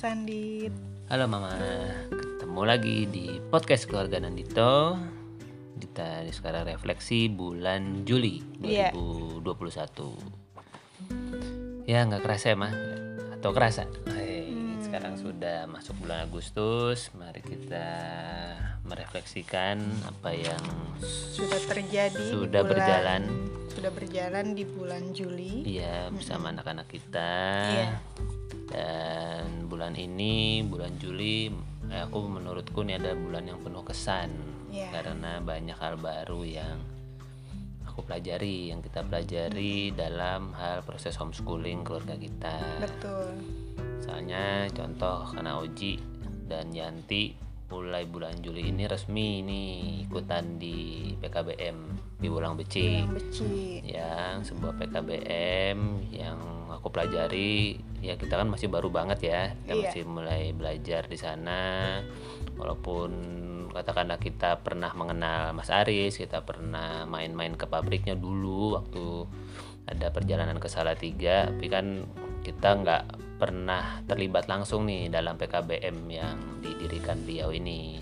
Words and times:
Sandit. 0.00 0.72
Halo 1.12 1.28
Mama, 1.28 1.52
ketemu 2.08 2.62
lagi 2.64 3.04
di 3.04 3.36
podcast 3.52 3.84
keluarga 3.84 4.16
Nandito. 4.16 4.96
Kita 5.76 6.24
sekarang 6.32 6.64
refleksi 6.64 7.28
bulan 7.28 8.08
Juli 8.08 8.40
Iya. 8.64 8.96
2021. 8.96 10.16
Ya 11.84 12.00
nggak 12.08 12.24
kerasa 12.24 12.46
ya 12.48 12.56
Ma? 12.56 12.72
Atau 13.36 13.52
kerasa? 13.52 13.84
Hei, 14.08 14.48
Hmm. 14.48 14.80
Sekarang 14.80 15.20
sudah 15.20 15.68
masuk 15.68 15.92
bulan 16.00 16.24
Agustus. 16.24 17.12
Mari 17.12 17.44
kita 17.44 17.84
merefleksikan 18.82 19.84
apa 20.02 20.32
yang 20.32 20.64
Sudah 21.04 21.60
terjadi 21.66 22.16
di 22.16 22.24
Sudah 22.24 22.64
bulan- 22.64 22.72
berjalan. 22.72 23.22
Sudah 23.68 23.92
berjalan 23.92 24.56
di 24.56 24.64
bulan 24.64 25.12
Juli. 25.12 25.60
Iya 25.68 26.08
bersama 26.08 26.48
anak-anak 26.48 26.88
kita. 26.88 27.32
Iya. 27.68 28.00
Dan 28.70 29.66
bulan 29.66 29.98
ini, 29.98 30.62
bulan 30.62 30.94
Juli, 30.96 31.50
eh, 31.90 32.00
aku 32.06 32.30
menurutku 32.30 32.86
ini 32.86 32.94
adalah 32.94 33.18
bulan 33.18 33.44
yang 33.50 33.58
penuh 33.58 33.82
kesan 33.82 34.30
Iya. 34.70 34.94
karena 34.94 35.42
banyak 35.42 35.74
hal 35.74 35.98
baru 35.98 36.46
yang 36.46 36.78
aku 37.82 38.06
pelajari, 38.06 38.70
yang 38.70 38.78
kita 38.78 39.02
pelajari 39.02 39.90
dalam 39.90 40.54
hal 40.54 40.86
proses 40.86 41.18
homeschooling 41.18 41.82
keluarga 41.82 42.14
kita. 42.14 42.54
Betul. 42.78 43.34
Misalnya 43.98 44.70
contoh 44.70 45.26
karena 45.34 45.58
Oji 45.58 45.98
dan 46.46 46.70
Yanti 46.70 47.34
mulai 47.70 48.02
bulan 48.04 48.34
Juli 48.42 48.66
ini 48.66 48.84
resmi 48.84 49.46
nih 49.46 50.10
ikutan 50.10 50.58
di 50.58 51.10
PKBM 51.16 51.78
di 52.18 52.26
Bulang 52.26 52.58
Beci 52.58 53.06
Bulan 53.06 53.14
beci. 53.14 53.80
yang 53.86 54.42
sebuah 54.42 54.74
PKBM 54.76 55.78
yang 56.10 56.38
aku 56.68 56.90
pelajari 56.90 57.78
ya 58.02 58.18
kita 58.18 58.36
kan 58.36 58.50
masih 58.50 58.66
baru 58.66 58.90
banget 58.90 59.18
ya 59.22 59.42
kita 59.64 59.72
Iya. 59.72 59.82
masih 59.86 60.02
mulai 60.04 60.42
belajar 60.50 61.06
di 61.06 61.14
sana 61.16 61.60
walaupun 62.58 63.10
katakanlah 63.70 64.18
kita 64.18 64.58
pernah 64.66 64.90
mengenal 64.92 65.54
Mas 65.54 65.70
Aris 65.70 66.18
kita 66.18 66.42
pernah 66.42 67.06
main-main 67.06 67.54
ke 67.54 67.70
pabriknya 67.70 68.18
dulu 68.18 68.82
waktu 68.82 69.30
ada 69.86 70.10
perjalanan 70.10 70.58
ke 70.58 70.66
Salatiga 70.66 71.46
tapi 71.46 71.66
kan 71.70 71.86
kita 72.40 72.68
nggak 72.80 73.04
pernah 73.40 74.04
terlibat 74.04 74.48
langsung 74.48 74.84
nih 74.84 75.08
dalam 75.08 75.40
PKBM 75.40 75.96
yang 76.08 76.36
didirikan 76.60 77.16
beliau 77.24 77.52
ini 77.52 77.96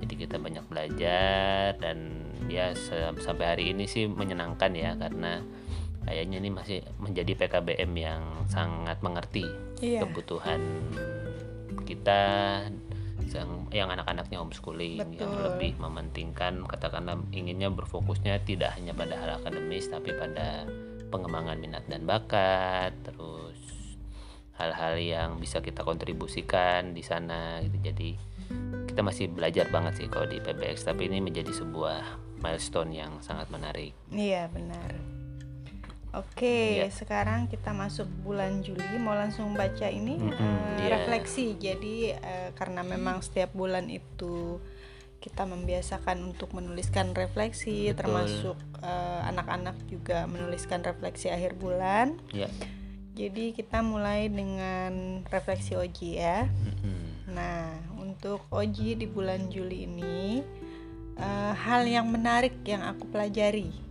jadi 0.00 0.14
kita 0.26 0.36
banyak 0.40 0.64
belajar 0.72 1.76
dan 1.76 2.24
ya 2.48 2.72
sampai 3.20 3.44
hari 3.44 3.64
ini 3.76 3.84
sih 3.84 4.08
menyenangkan 4.08 4.72
ya 4.72 4.96
karena 4.96 5.44
kayaknya 6.08 6.36
ini 6.40 6.50
masih 6.50 6.78
menjadi 6.96 7.36
PKBM 7.36 7.92
yang 7.92 8.22
sangat 8.48 8.96
mengerti 9.04 9.44
Iya. 9.80 10.04
kebutuhan 10.04 10.60
kita 11.84 12.20
yang, 13.30 13.50
yang 13.70 13.88
anak-anaknya 13.92 14.42
homeschooling 14.42 14.98
yang 15.14 15.30
Betul. 15.30 15.44
lebih 15.54 15.72
mementingkan 15.78 16.66
katakanlah 16.66 17.20
inginnya 17.30 17.70
berfokusnya 17.70 18.42
tidak 18.42 18.74
hanya 18.74 18.92
pada 18.92 19.14
hal 19.16 19.30
akademis 19.38 19.86
tapi 19.86 20.10
pada 20.16 20.66
pengembangan 21.10 21.58
minat 21.58 21.84
dan 21.86 22.02
bakat 22.06 22.94
terus 23.06 23.49
hal-hal 24.60 24.94
yang 24.96 25.30
bisa 25.36 25.58
kita 25.58 25.80
kontribusikan 25.80 26.92
di 26.92 27.00
sana 27.00 27.64
gitu 27.64 27.80
jadi 27.80 28.10
kita 28.86 29.00
masih 29.00 29.32
belajar 29.32 29.66
banget 29.70 29.96
sih 29.96 30.06
kalau 30.06 30.26
di 30.26 30.36
PBX 30.36 30.84
tapi 30.84 31.08
ini 31.08 31.18
menjadi 31.18 31.48
sebuah 31.48 32.02
milestone 32.40 32.92
yang 32.92 33.12
sangat 33.20 33.48
menarik 33.48 33.96
Iya 34.10 34.52
benar. 34.52 34.92
Oke, 36.10 36.82
Iya. 36.82 36.90
sekarang 36.90 37.46
kita 37.46 37.70
masuk 37.70 38.10
bulan 38.26 38.66
Juli. 38.66 38.82
Mau 38.98 39.14
langsung 39.14 39.54
baca 39.54 39.86
ini 39.86 40.18
Mm-mm, 40.18 40.34
eh, 40.34 40.82
iya. 40.82 40.98
refleksi. 40.98 41.54
Jadi 41.54 42.10
eh, 42.10 42.50
karena 42.58 42.82
memang 42.82 43.22
setiap 43.22 43.54
bulan 43.54 43.86
itu 43.86 44.58
kita 45.22 45.46
membiasakan 45.46 46.18
untuk 46.26 46.50
menuliskan 46.50 47.14
refleksi, 47.14 47.94
Betul. 47.94 47.98
termasuk 48.02 48.56
eh, 48.82 49.20
anak-anak 49.22 49.78
juga 49.86 50.26
menuliskan 50.26 50.82
refleksi 50.82 51.30
akhir 51.30 51.54
bulan. 51.54 52.18
ya 52.34 52.50
Jadi 53.20 53.52
kita 53.52 53.84
mulai 53.84 54.32
dengan 54.32 55.20
refleksi 55.28 55.76
Oji 55.76 56.16
ya. 56.16 56.48
Nah, 57.28 57.68
untuk 58.00 58.48
Oji 58.48 58.96
di 58.96 59.04
bulan 59.04 59.52
Juli 59.52 59.84
ini 59.84 60.40
eh, 61.20 61.52
hal 61.52 61.84
yang 61.84 62.08
menarik 62.08 62.64
yang 62.64 62.80
aku 62.80 63.04
pelajari. 63.12 63.90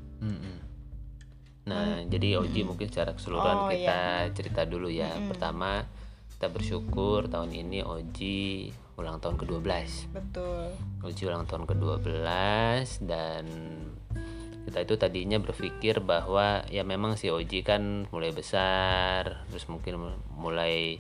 Nah, 1.70 2.02
jadi 2.10 2.42
Oji 2.42 2.66
mungkin 2.66 2.90
secara 2.90 3.14
Oh, 3.14 3.16
keseluruhan 3.22 3.58
kita 3.70 4.00
cerita 4.34 4.62
dulu 4.66 4.90
ya. 4.90 5.14
Pertama, 5.30 5.86
kita 6.34 6.50
bersyukur 6.50 7.30
tahun 7.30 7.54
ini 7.54 7.86
Oji 7.86 8.74
ulang 8.98 9.22
tahun 9.22 9.38
ke-12. 9.38 10.10
Betul. 10.10 10.74
Oji 11.06 11.22
ulang 11.30 11.46
tahun 11.46 11.70
ke-12 11.70 13.06
dan 13.06 13.46
kita 14.68 14.84
itu 14.84 14.96
tadinya 15.00 15.38
berpikir 15.40 16.04
bahwa 16.04 16.66
ya 16.68 16.84
memang 16.84 17.16
si 17.16 17.32
Oji 17.32 17.64
kan 17.64 18.06
mulai 18.10 18.30
besar, 18.34 19.46
terus 19.50 19.66
mungkin 19.72 20.18
mulai 20.36 21.00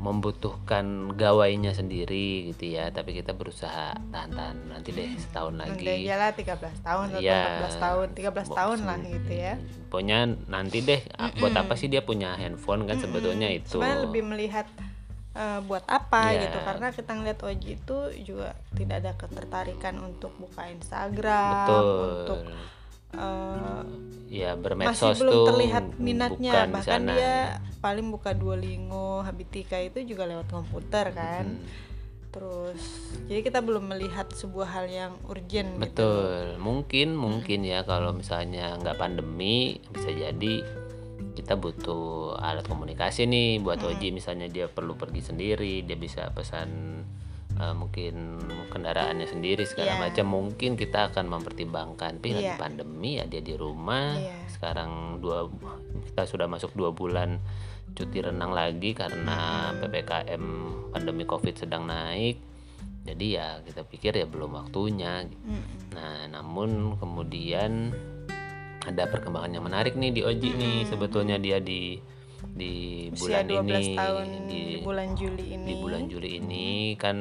membutuhkan 0.00 1.12
gawainya 1.12 1.76
sendiri 1.76 2.48
gitu 2.48 2.72
ya, 2.72 2.88
tapi 2.88 3.12
kita 3.12 3.36
berusaha 3.36 3.92
tahan-tahan 4.08 4.72
nanti 4.72 4.96
deh 4.96 5.12
setahun 5.20 5.52
Nanti 5.60 5.84
lagi. 5.84 6.08
aja 6.08 6.14
lah 6.16 6.30
13 6.32 6.80
tahun 6.80 7.06
atau 7.12 7.20
Iya. 7.20 7.42
14 7.68 7.76
tahun, 7.76 8.06
13 8.16 8.48
tahun 8.48 8.78
lah 8.88 8.98
gitu 9.04 9.32
ya. 9.36 9.52
Pokoknya 9.92 10.18
nanti 10.48 10.78
deh 10.80 11.00
buat 11.36 11.52
apa 11.52 11.76
sih 11.76 11.92
dia 11.92 12.00
punya 12.00 12.32
handphone 12.32 12.88
kan 12.88 12.96
sebetulnya 12.96 13.52
itu. 13.52 13.76
Sebenarnya 13.76 14.08
lebih 14.08 14.22
melihat 14.24 14.64
eh, 15.30 15.60
buat 15.62 15.84
apa 15.86 16.34
Iya. 16.34 16.40
gitu 16.46 16.58
karena 16.60 16.86
kita 16.90 17.10
ngeliat 17.14 17.40
Oji 17.40 17.70
itu 17.78 17.98
juga 18.24 18.48
tidak 18.74 18.96
ada 19.02 19.12
ketertarikan 19.14 19.94
untuk 20.02 20.34
buka 20.36 20.66
Instagram, 20.66 21.66
Betul. 21.66 22.06
untuk 22.10 22.40
eh, 23.10 23.82
ya 24.30 24.54
masih 24.54 24.62
bermedsos 24.62 25.18
belum 25.18 25.32
tuh 25.34 25.46
terlihat 25.50 25.84
minatnya 25.98 26.52
bahkan 26.70 27.02
sana. 27.02 27.10
dia 27.10 27.34
paling 27.82 28.06
buka 28.10 28.30
Duolingo, 28.34 29.22
Habitika 29.22 29.78
itu 29.78 30.02
juga 30.04 30.26
lewat 30.26 30.46
komputer 30.46 31.10
kan. 31.10 31.46
Hmm, 31.46 31.88
Terus 32.30 32.78
jadi 33.26 33.42
kita 33.42 33.58
belum 33.58 33.90
melihat 33.90 34.30
sebuah 34.30 34.70
hal 34.70 34.86
yang 34.86 35.12
urgent 35.26 35.74
gitu. 35.74 35.82
betul. 35.82 36.62
Mungkin 36.62 37.18
mungkin 37.18 37.66
ya 37.66 37.82
kalau 37.82 38.14
misalnya 38.14 38.78
nggak 38.78 39.02
pandemi 39.02 39.82
bisa 39.90 40.14
jadi 40.14 40.62
kita 41.40 41.56
butuh 41.56 42.36
alat 42.36 42.62
komunikasi 42.62 43.24
nih 43.24 43.58
buat 43.58 43.80
Hmm. 43.80 43.90
Oji 43.90 44.12
misalnya 44.12 44.46
dia 44.46 44.68
perlu 44.68 44.94
pergi 44.94 45.24
sendiri, 45.24 45.80
dia 45.82 45.96
bisa 45.96 46.28
pesan 46.30 46.68
eh, 47.52 47.74
mungkin 47.74 48.40
kendaraannya 48.70 49.26
sendiri 49.26 49.66
segala 49.66 49.98
Iya. 49.98 50.00
macam 50.00 50.26
mungkin 50.30 50.78
kita 50.78 51.10
akan 51.10 51.28
mempertimbangkan 51.28 52.16
tapi 52.16 52.32
lagi 52.32 52.46
Iya. 52.46 52.56
pandemi 52.56 53.18
ya 53.18 53.26
dia 53.26 53.42
di 53.42 53.52
rumah 53.52 54.16
Iya. 54.16 54.48
sekarang 54.48 55.18
dua 55.18 55.44
kita 56.06 56.24
sudah 56.24 56.46
masuk 56.46 56.72
dua 56.72 56.94
bulan 56.94 57.36
cuti 57.92 58.22
renang 58.22 58.54
lagi 58.54 58.94
karena 58.94 59.74
ppkm 59.76 60.44
pandemi 60.94 61.26
covid 61.26 61.52
sedang 61.52 61.84
naik 61.84 62.38
jadi 63.02 63.26
ya 63.28 63.46
kita 63.66 63.82
pikir 63.82 64.14
ya 64.14 64.24
belum 64.24 64.56
waktunya 64.56 65.26
Mm-mm. 65.26 65.90
nah 65.92 66.30
namun 66.30 66.96
kemudian 66.96 67.90
ada 68.86 69.04
perkembangan 69.08 69.52
yang 69.52 69.64
menarik 69.64 69.96
nih 69.96 70.10
di 70.14 70.20
Oji 70.24 70.50
nih. 70.56 70.78
Sebetulnya 70.88 71.36
dia 71.36 71.60
di 71.60 72.00
di 72.40 73.06
Usia 73.12 73.44
bulan 73.44 73.44
12 73.46 73.68
ini 73.68 73.96
tahun 73.96 74.26
di, 74.26 74.38
di 74.48 74.60
bulan 74.80 75.08
Juli 75.12 75.44
ini. 75.52 75.66
di 75.68 75.74
bulan 75.76 76.02
Juli 76.08 76.28
ini 76.40 76.66
kan 76.96 77.16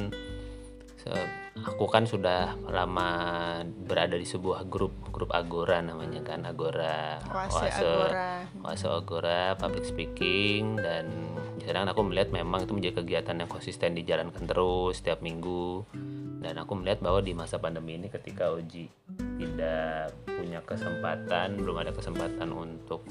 aku 1.60 1.86
kan 1.90 2.06
sudah 2.08 2.56
lama 2.70 3.10
berada 3.66 4.16
di 4.16 4.28
sebuah 4.28 4.68
grup 4.70 4.94
grup 5.10 5.32
Agora 5.34 5.82
namanya 5.82 6.22
kan 6.24 6.46
Agora. 6.46 7.20
Oase 7.28 7.68
Agora. 7.74 8.32
Oase 8.64 8.88
Agora 8.88 9.40
public 9.58 9.86
speaking. 9.88 10.80
Dan 10.80 11.06
sekarang 11.60 11.90
aku 11.92 12.02
melihat 12.06 12.32
memang 12.32 12.66
itu 12.66 12.74
menjadi 12.76 13.04
kegiatan 13.04 13.36
yang 13.36 13.50
konsisten 13.50 13.98
dijalankan 13.98 14.44
terus 14.48 15.02
setiap 15.02 15.20
minggu 15.20 15.84
dan 16.40 16.56
aku 16.56 16.74
melihat 16.80 17.04
bahwa 17.04 17.20
di 17.20 17.36
masa 17.36 17.60
pandemi 17.60 18.00
ini 18.00 18.08
ketika 18.08 18.56
Oji 18.56 18.88
tidak 19.40 20.16
punya 20.24 20.64
kesempatan 20.64 21.60
belum 21.60 21.84
ada 21.84 21.92
kesempatan 21.92 22.50
untuk 22.56 23.04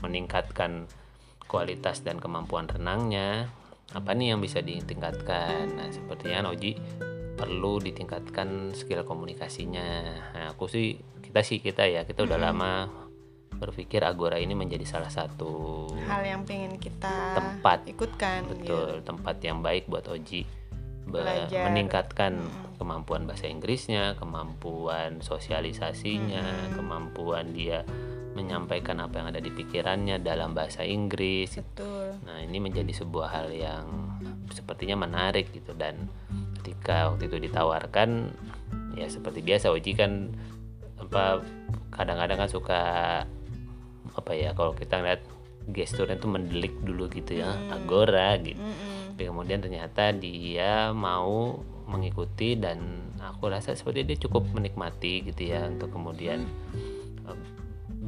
meningkatkan 0.00 0.88
kualitas 1.44 2.00
dan 2.00 2.16
kemampuan 2.16 2.64
renangnya 2.64 3.52
apa 3.92 4.16
nih 4.16 4.32
yang 4.34 4.40
bisa 4.40 4.64
ditingkatkan 4.64 5.76
nah 5.76 5.88
sepertinya 5.92 6.48
Oji 6.48 6.80
perlu 7.36 7.80
ditingkatkan 7.80 8.72
skill 8.72 9.04
komunikasinya 9.04 9.88
nah 10.32 10.44
aku 10.52 10.68
sih 10.68 10.96
kita 11.20 11.40
sih 11.44 11.60
kita 11.60 11.88
ya 11.88 12.04
kita 12.08 12.24
udah 12.24 12.38
lama 12.40 12.72
berpikir 13.60 14.00
Agora 14.00 14.40
ini 14.40 14.56
menjadi 14.56 14.88
salah 14.88 15.12
satu 15.12 15.84
hal 16.08 16.24
yang 16.24 16.48
pengen 16.48 16.80
kita 16.80 17.36
Tempat. 17.36 17.84
ikutkan 17.92 18.48
gitu. 18.48 18.52
betul 18.56 18.90
tempat 19.04 19.36
yang 19.44 19.60
baik 19.60 19.84
buat 19.90 20.08
Oji 20.08 20.59
Belajar. 21.10 21.66
meningkatkan 21.68 22.32
kemampuan 22.78 23.28
bahasa 23.28 23.50
Inggrisnya 23.50 24.16
kemampuan 24.16 25.20
sosialisasinya 25.20 26.72
kemampuan 26.72 27.52
dia 27.52 27.84
menyampaikan 28.30 29.02
apa 29.02 29.20
yang 29.20 29.26
ada 29.34 29.42
di 29.42 29.50
pikirannya 29.50 30.22
dalam 30.22 30.54
bahasa 30.54 30.86
Inggris. 30.86 31.58
Betul. 31.58 32.14
Nah, 32.22 32.38
ini 32.40 32.62
menjadi 32.62 32.94
sebuah 32.94 33.28
hal 33.28 33.48
yang 33.50 33.84
sepertinya 34.54 35.02
menarik 35.02 35.50
gitu. 35.50 35.74
Dan 35.74 36.06
ketika 36.62 37.10
waktu 37.10 37.26
itu 37.26 37.36
ditawarkan 37.50 38.30
ya 38.94 39.10
seperti 39.10 39.42
biasa 39.42 39.74
Oji 39.74 39.92
kan 39.98 40.30
apa 41.00 41.42
kadang-kadang 41.90 42.38
kan 42.46 42.50
suka 42.50 42.82
apa 44.14 44.32
ya 44.34 44.54
kalau 44.54 44.76
kita 44.76 45.00
ngeliat 45.00 45.22
gesturnya 45.70 46.18
tuh 46.18 46.30
mendelik 46.30 46.74
dulu 46.82 47.10
gitu 47.10 47.40
ya 47.42 47.50
agora 47.70 48.38
gitu. 48.38 48.58
Mm-mm. 48.58 48.99
Tapi 49.20 49.28
kemudian 49.28 49.60
ternyata 49.60 50.16
dia 50.16 50.96
mau 50.96 51.60
mengikuti 51.84 52.56
dan 52.56 52.80
aku 53.20 53.52
rasa 53.52 53.76
seperti 53.76 54.08
dia 54.08 54.16
cukup 54.16 54.48
menikmati 54.56 55.20
gitu 55.28 55.52
ya 55.52 55.68
untuk 55.68 55.92
kemudian 55.92 56.48
eh, 57.28 57.40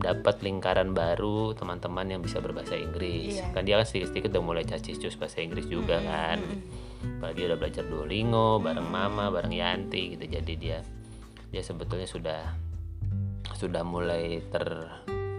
dapat 0.01 0.41
lingkaran 0.41 0.97
baru 0.97 1.53
teman-teman 1.53 2.17
yang 2.17 2.25
bisa 2.25 2.41
berbahasa 2.41 2.81
Inggris. 2.81 3.45
Iya. 3.45 3.53
kan 3.53 3.69
dia 3.69 3.77
kan 3.77 3.85
sedikit-sedikit 3.85 4.33
udah 4.33 4.41
mulai 4.41 4.65
cacicus 4.65 5.21
bahasa 5.21 5.45
Inggris 5.45 5.69
juga 5.69 6.01
kan. 6.01 6.41
Apalagi 7.21 7.45
udah 7.45 7.59
belajar 7.61 7.85
Duolingo 7.85 8.57
bareng 8.65 8.89
mama 8.89 9.29
bareng 9.29 9.53
Yanti 9.53 10.17
gitu. 10.17 10.25
Jadi 10.33 10.57
dia 10.57 10.81
dia 11.53 11.61
sebetulnya 11.61 12.09
sudah 12.09 12.41
sudah 13.61 13.85
mulai 13.85 14.41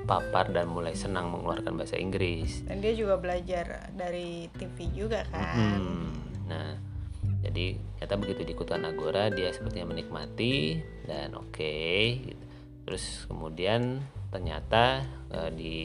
terpapar 0.04 0.52
dan 0.52 0.68
mulai 0.68 0.92
senang 0.92 1.32
mengeluarkan 1.32 1.80
bahasa 1.80 1.96
Inggris 1.96 2.68
dan 2.68 2.84
dia 2.84 2.92
juga 2.92 3.16
belajar 3.16 3.88
dari 3.96 4.52
TV 4.52 4.92
juga 4.92 5.24
kan 5.32 5.56
Hmm, 5.56 6.12
nah, 6.52 6.76
jadi 7.40 7.80
ternyata 7.96 8.16
begitu 8.20 8.42
diikutkan 8.44 8.84
Agora 8.84 9.32
dia 9.32 9.48
sepertinya 9.56 9.96
menikmati 9.96 10.84
dan 11.08 11.32
oke. 11.40 11.80
gitu. 12.20 12.44
Terus 12.84 13.24
kemudian 13.32 14.04
ternyata 14.34 15.06
eh, 15.30 15.50
di 15.54 15.76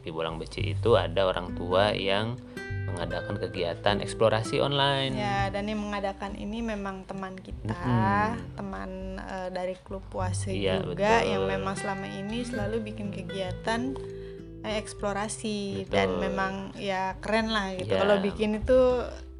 Pibolang 0.00 0.40
Beci 0.40 0.72
itu 0.72 0.96
ada 0.96 1.28
orang 1.28 1.52
tua 1.52 1.92
yang 1.92 2.40
mengadakan 2.88 3.36
kegiatan 3.36 4.00
eksplorasi 4.00 4.64
online. 4.64 5.12
Ya, 5.12 5.52
dan 5.52 5.68
yang 5.68 5.84
mengadakan 5.84 6.32
ini 6.40 6.64
memang 6.64 7.04
teman 7.04 7.36
kita, 7.36 7.76
Mm-mm. 7.76 8.56
teman 8.56 8.90
eh, 9.20 9.48
dari 9.52 9.76
klub 9.84 10.00
puasa 10.08 10.48
Iya, 10.48 10.80
juga 10.80 11.20
betul. 11.20 11.30
yang 11.36 11.42
memang 11.44 11.74
selama 11.76 12.08
ini 12.08 12.48
selalu 12.48 12.80
bikin 12.88 13.12
kegiatan 13.12 13.92
eh, 14.64 14.76
eksplorasi 14.80 15.86
dan 15.92 16.16
Betul. 16.16 16.22
memang 16.24 16.52
ya 16.80 17.14
keren 17.20 17.52
lah 17.52 17.76
gitu. 17.76 17.92
Iya. 17.92 18.00
Kalau 18.02 18.16
bikin 18.24 18.50
itu 18.58 18.80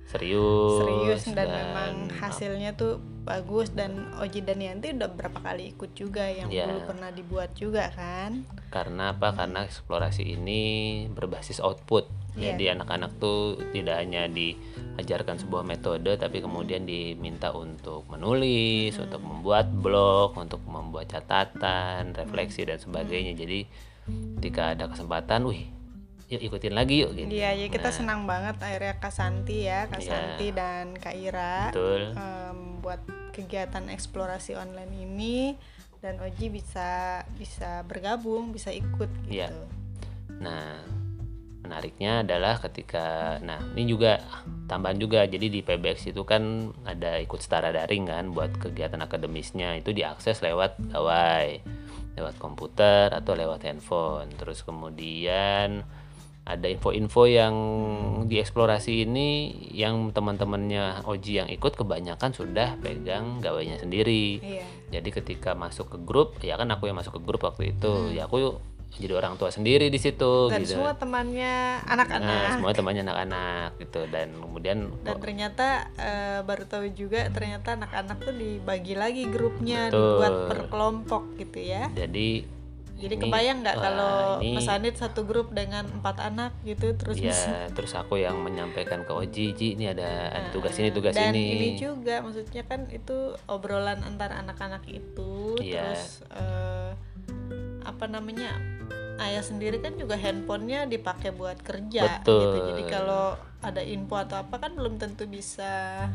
Serius, 0.09 0.81
serius 0.81 1.23
dan, 1.37 1.53
memang 1.53 1.95
hasilnya 2.17 2.73
tuh 2.73 2.97
bagus 3.29 3.69
dan 3.77 4.09
Oji 4.17 4.41
dan 4.41 4.57
Yanti 4.57 4.97
udah 4.97 5.13
berapa 5.13 5.37
kali 5.37 5.77
ikut 5.77 5.93
juga 5.93 6.25
yang 6.25 6.49
Iya. 6.49 6.65
dulu 6.65 6.81
pernah 6.89 7.13
dibuat 7.13 7.53
juga 7.53 7.93
kan. 7.93 8.49
karena 8.69 9.13
apa? 9.13 9.33
Karena 9.33 9.65
eksplorasi 9.65 10.25
ini 10.29 10.61
berbasis 11.09 11.61
output. 11.61 12.09
Iya. 12.37 12.53
Jadi 12.53 12.65
anak-anak 12.73 13.17
tuh 13.17 13.57
tidak 13.73 13.97
hanya 14.01 14.29
diajarkan 14.29 15.41
sebuah 15.41 15.65
metode, 15.65 16.17
tapi 16.17 16.41
kemudian 16.41 16.85
diminta 16.85 17.53
untuk 17.53 18.05
menulis, 18.09 18.93
untuk 18.97 19.21
membuat 19.21 19.73
blog, 19.73 20.37
untuk 20.37 20.61
membuat 20.65 21.09
catatan, 21.09 22.13
refleksi 22.13 22.65
dan 22.65 22.77
sebagainya. 22.77 23.33
Jadi 23.33 23.65
ketika 24.41 24.73
ada 24.73 24.89
kesempatan, 24.89 25.45
wih, 25.45 25.69
yuk 26.29 26.41
ikutin 26.45 26.77
lagi 26.77 27.03
yuk 27.05 27.17
gitu. 27.17 27.29
Iya, 27.33 27.57
ya 27.57 27.67
kita 27.73 27.89
Nah, 27.89 27.97
senang 27.97 28.21
banget 28.29 28.57
akhirnya 28.61 28.95
Kak 29.01 29.13
Santi 29.13 29.65
ya, 29.65 29.89
Kak 29.89 30.05
Iya. 30.05 30.09
Santi 30.13 30.47
dan 30.53 30.93
Kak 30.97 31.17
Ira. 31.17 31.73
Betul. 31.73 32.03
em, 32.13 32.59
buat 32.85 33.01
kegiatan 33.33 33.89
eksplorasi 33.89 34.53
online 34.55 34.93
ini 34.93 35.57
dan 35.99 36.21
Oji 36.21 36.53
bisa 36.53 37.23
bisa 37.35 37.83
bergabung 37.85 38.53
bisa 38.53 38.71
ikut 38.71 39.11
gitu 39.27 39.35
Iya. 39.35 39.51
Nah, 40.39 40.79
menariknya 41.59 42.23
adalah 42.25 42.57
ketika 42.63 43.37
nah 43.43 43.61
ini 43.77 43.93
juga 43.93 44.23
tambahan 44.71 44.97
juga 44.97 45.27
jadi 45.27 45.53
di 45.53 45.61
PBX 45.61 46.13
itu 46.15 46.23
kan 46.25 46.73
ada 46.87 47.19
ikut 47.21 47.37
setara 47.43 47.75
daring 47.75 48.09
kan 48.09 48.31
buat 48.33 48.57
kegiatan 48.57 49.01
akademisnya 49.03 49.77
itu 49.77 49.93
diakses 49.93 50.41
lewat 50.41 50.81
gawai 50.89 51.61
lewat 52.17 52.35
komputer 52.41 53.13
atau 53.13 53.37
lewat 53.37 53.69
handphone 53.69 54.33
terus 54.35 54.65
kemudian 54.65 55.85
ada 56.49 56.65
info-info 56.65 57.29
yang 57.29 57.55
dieksplorasi 58.25 59.05
ini 59.05 59.53
yang 59.77 60.09
teman-temannya 60.17 61.05
Oji 61.05 61.45
yang 61.45 61.49
ikut 61.53 61.77
kebanyakan 61.77 62.33
sudah 62.33 62.81
pegang 62.81 63.45
gawainya 63.45 63.77
sendiri. 63.77 64.41
Iya. 64.41 64.65
Jadi 64.99 65.09
ketika 65.13 65.53
masuk 65.53 65.93
ke 65.93 65.99
grup 66.01 66.41
ya 66.41 66.57
kan 66.57 66.73
aku 66.73 66.89
yang 66.89 66.97
masuk 66.97 67.21
ke 67.21 67.23
grup 67.23 67.45
waktu 67.45 67.77
itu 67.77 68.17
ya 68.17 68.25
aku 68.25 68.57
jadi 68.89 69.21
orang 69.21 69.37
tua 69.37 69.53
sendiri 69.53 69.93
di 69.93 70.01
situ 70.01 70.49
dan 70.49 70.65
gitu. 70.65 70.81
semua 70.81 70.97
temannya 70.97 71.85
nah 71.85 71.93
anak-anak 71.93 72.49
semua 72.57 72.73
temannya 72.73 73.03
anak-anak 73.05 73.69
gitu. 73.85 74.01
Dan 74.09 74.29
kemudian 74.41 74.79
dan 75.05 75.17
ternyata 75.21 75.67
eh, 76.01 76.41
baru 76.49 76.65
tahu 76.65 76.97
juga 76.97 77.29
ternyata 77.29 77.77
anak-anak 77.77 78.25
tuh 78.25 78.33
dibagi 78.33 78.97
lagi 78.97 79.29
grupnya 79.29 79.93
Betul. 79.93 80.01
dibuat 80.01 80.35
per 80.49 80.61
kelompok 80.73 81.23
gitu 81.37 81.61
ya. 81.61 81.93
Jadi 81.93 82.58
jadi 82.99 83.15
ini- 83.15 83.23
kebayang 83.23 83.59
nggak 83.63 83.77
kalau 83.77 84.15
ini- 84.39 84.55
Mas 84.55 84.67
Anit 84.67 84.95
satu 84.95 85.23
grup 85.23 85.51
dengan 85.51 85.87
empat 85.89 86.19
anak 86.21 86.53
gitu 86.63 86.93
terus 86.93 87.17
ya 87.17 87.33
terus 87.71 87.95
aku 87.95 88.19
yang 88.19 88.39
menyampaikan 88.39 89.03
ke 89.03 89.13
Oji 89.13 89.55
Ji 89.55 89.75
ini 89.75 89.87
ada 89.87 90.07
ada 90.29 90.49
tugas 90.51 90.75
ini 90.75 90.91
tugas 90.91 91.15
dan 91.15 91.31
ini 91.31 91.43
ini 91.55 91.69
juga 91.75 92.19
maksudnya 92.21 92.63
kan 92.63 92.87
itu 92.89 93.17
obrolan 93.47 94.03
antar 94.03 94.35
anak-anak 94.35 94.83
itu 94.85 95.55
Iya. 95.59 95.95
terus 95.95 96.27
eh, 96.29 96.91
apa 97.83 98.05
namanya 98.05 98.59
ayah 99.19 99.41
sendiri 99.41 99.79
kan 99.79 99.95
juga 99.95 100.15
handphonenya 100.15 100.85
dipakai 100.85 101.31
buat 101.31 101.59
kerja 101.59 102.21
Betul. 102.21 102.43
gitu 102.45 102.59
jadi 102.69 102.83
kalau 102.89 103.35
ada 103.61 103.81
info 103.81 104.15
atau 104.17 104.39
apa 104.39 104.59
kan 104.59 104.75
belum 104.75 104.97
tentu 104.97 105.25
bisa 105.25 106.07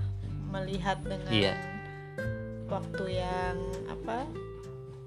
melihat 0.45 0.99
dengan 1.01 1.31
Iya. 1.31 1.55
waktu 2.65 3.03
yang 3.17 3.55
apa 3.87 4.27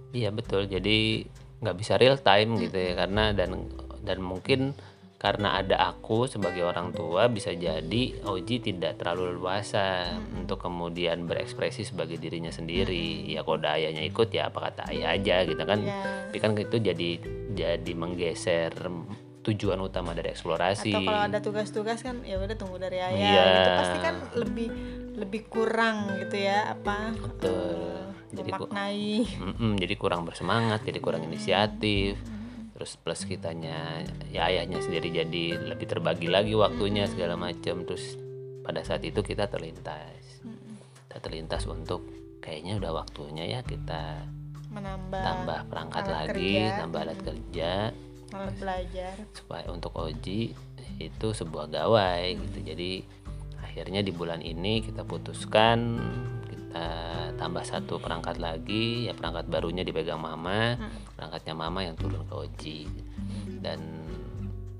Iya 0.08 0.32
betul. 0.32 0.64
Jadi 0.64 1.28
nggak 1.56 1.76
bisa 1.76 1.96
real 1.96 2.16
time 2.16 2.58
gitu 2.58 2.76
ya 2.76 2.92
karena 2.96 3.32
dan 3.32 3.66
dan 4.00 4.18
mungkin 4.20 4.76
karena 5.16 5.56
ada 5.56 5.80
aku 5.88 6.28
sebagai 6.28 6.60
orang 6.60 6.92
tua 6.92 7.26
bisa 7.26 7.48
jadi 7.50 8.20
Oji 8.22 8.60
tidak 8.60 9.00
terlalu 9.00 9.32
leluasa 9.32 10.12
untuk 10.30 10.60
kemudian 10.60 11.24
berekspresi 11.24 11.82
sebagai 11.82 12.20
dirinya 12.20 12.52
sendiri. 12.52 13.24
Ya 13.24 13.40
kalau 13.40 13.56
ada 13.56 13.80
ayahnya 13.80 14.04
ikut 14.04 14.28
ya 14.28 14.52
apa 14.52 14.68
kata 14.68 14.92
ayah 14.92 15.16
aja 15.16 15.36
gitu 15.42 15.58
kan. 15.58 15.80
ya 15.80 16.04
Tapi 16.28 16.36
kan 16.36 16.52
itu 16.54 16.76
jadi 16.76 17.10
jadi 17.48 17.92
menggeser 17.96 18.76
tujuan 19.40 19.80
utama 19.80 20.12
dari 20.12 20.30
eksplorasi. 20.30 20.92
atau 20.92 21.02
kalau 21.02 21.22
ada 21.24 21.38
tugas-tugas 21.40 22.02
kan 22.02 22.20
ya 22.20 22.36
udah 22.36 22.54
tunggu 22.54 22.76
dari 22.76 23.00
ayah 23.00 23.16
Iya. 23.16 23.46
gitu 23.56 23.70
pasti 23.72 23.98
kan 23.98 24.14
lebih 24.36 24.68
lebih 25.16 25.42
kurang 25.48 26.12
gitu 26.18 26.36
ya 26.36 26.76
apa 26.76 27.16
Betul. 27.16 27.56
eh, 27.56 28.05
Jadi 28.32 28.50
memaknai 28.50 29.10
Mm-mm, 29.38 29.72
jadi 29.78 29.94
kurang 29.94 30.26
bersemangat, 30.26 30.82
jadi 30.82 30.98
kurang 30.98 31.22
inisiatif. 31.26 32.18
Terus 32.76 32.92
plus 33.00 33.24
kitanya 33.24 34.04
ya 34.28 34.52
ayahnya 34.52 34.84
sendiri 34.84 35.08
jadi 35.08 35.72
lebih 35.72 35.88
terbagi 35.88 36.28
lagi 36.28 36.52
waktunya 36.52 37.08
segala 37.08 37.38
macam. 37.38 37.86
Terus 37.88 38.18
pada 38.66 38.82
saat 38.82 39.06
itu 39.06 39.22
kita 39.22 39.48
terlintas. 39.48 40.42
Kita 41.06 41.16
terlintas 41.22 41.64
untuk 41.64 42.04
kayaknya 42.44 42.78
udah 42.78 42.92
waktunya 43.02 43.58
ya 43.58 43.60
kita 43.64 44.22
menambah 44.70 45.22
tambah 45.24 45.58
perangkat 45.72 46.04
alat 46.04 46.14
lagi, 46.14 46.52
kerja. 46.60 46.76
tambah 46.76 47.00
alat 47.00 47.20
kerja 47.24 47.70
alat 48.34 48.56
belajar 48.58 49.14
supaya 49.32 49.66
untuk 49.70 49.94
Oji 49.96 50.52
itu 51.00 51.26
sebuah 51.32 51.66
gawai 51.70 52.36
gitu. 52.36 52.58
Jadi 52.60 52.92
akhirnya 53.62 54.00
di 54.04 54.12
bulan 54.12 54.40
ini 54.44 54.84
kita 54.84 55.04
putuskan 55.04 56.00
kita 56.76 57.36
tambah 57.40 57.64
satu 57.64 57.96
perangkat 58.00 58.36
lagi 58.36 59.08
ya 59.08 59.12
perangkat 59.16 59.48
barunya 59.48 59.80
dipegang 59.80 60.20
mama 60.20 60.76
perangkatnya 61.16 61.54
mama 61.56 61.80
yang 61.84 61.96
turun 61.96 62.20
ke 62.28 62.34
Oji 62.36 62.80
dan 63.64 63.80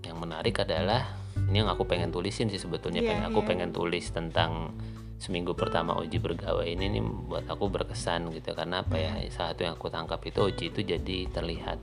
yang 0.04 0.16
menarik 0.20 0.60
adalah 0.60 1.16
ini 1.48 1.62
yang 1.64 1.70
aku 1.72 1.84
pengen 1.88 2.12
tulisin 2.12 2.48
sih 2.48 2.60
sebetulnya 2.60 3.00
Iya, 3.04 3.08
pengen 3.12 3.24
aku 3.32 3.40
iya. 3.44 3.48
pengen 3.48 3.70
tulis 3.72 4.06
tentang 4.12 4.72
seminggu 5.16 5.56
pertama 5.56 5.96
Oji 5.96 6.20
bergawe 6.20 6.64
ini 6.64 6.92
nih 6.92 7.02
buat 7.02 7.48
aku 7.48 7.72
berkesan 7.72 8.28
gitu 8.36 8.52
karena 8.52 8.84
apa 8.84 8.96
ya? 9.00 9.16
Satu 9.32 9.64
yang 9.64 9.76
aku 9.80 9.88
tangkap 9.88 10.20
itu 10.24 10.44
Oji 10.44 10.64
itu 10.72 10.80
jadi 10.84 11.18
terlihat 11.32 11.80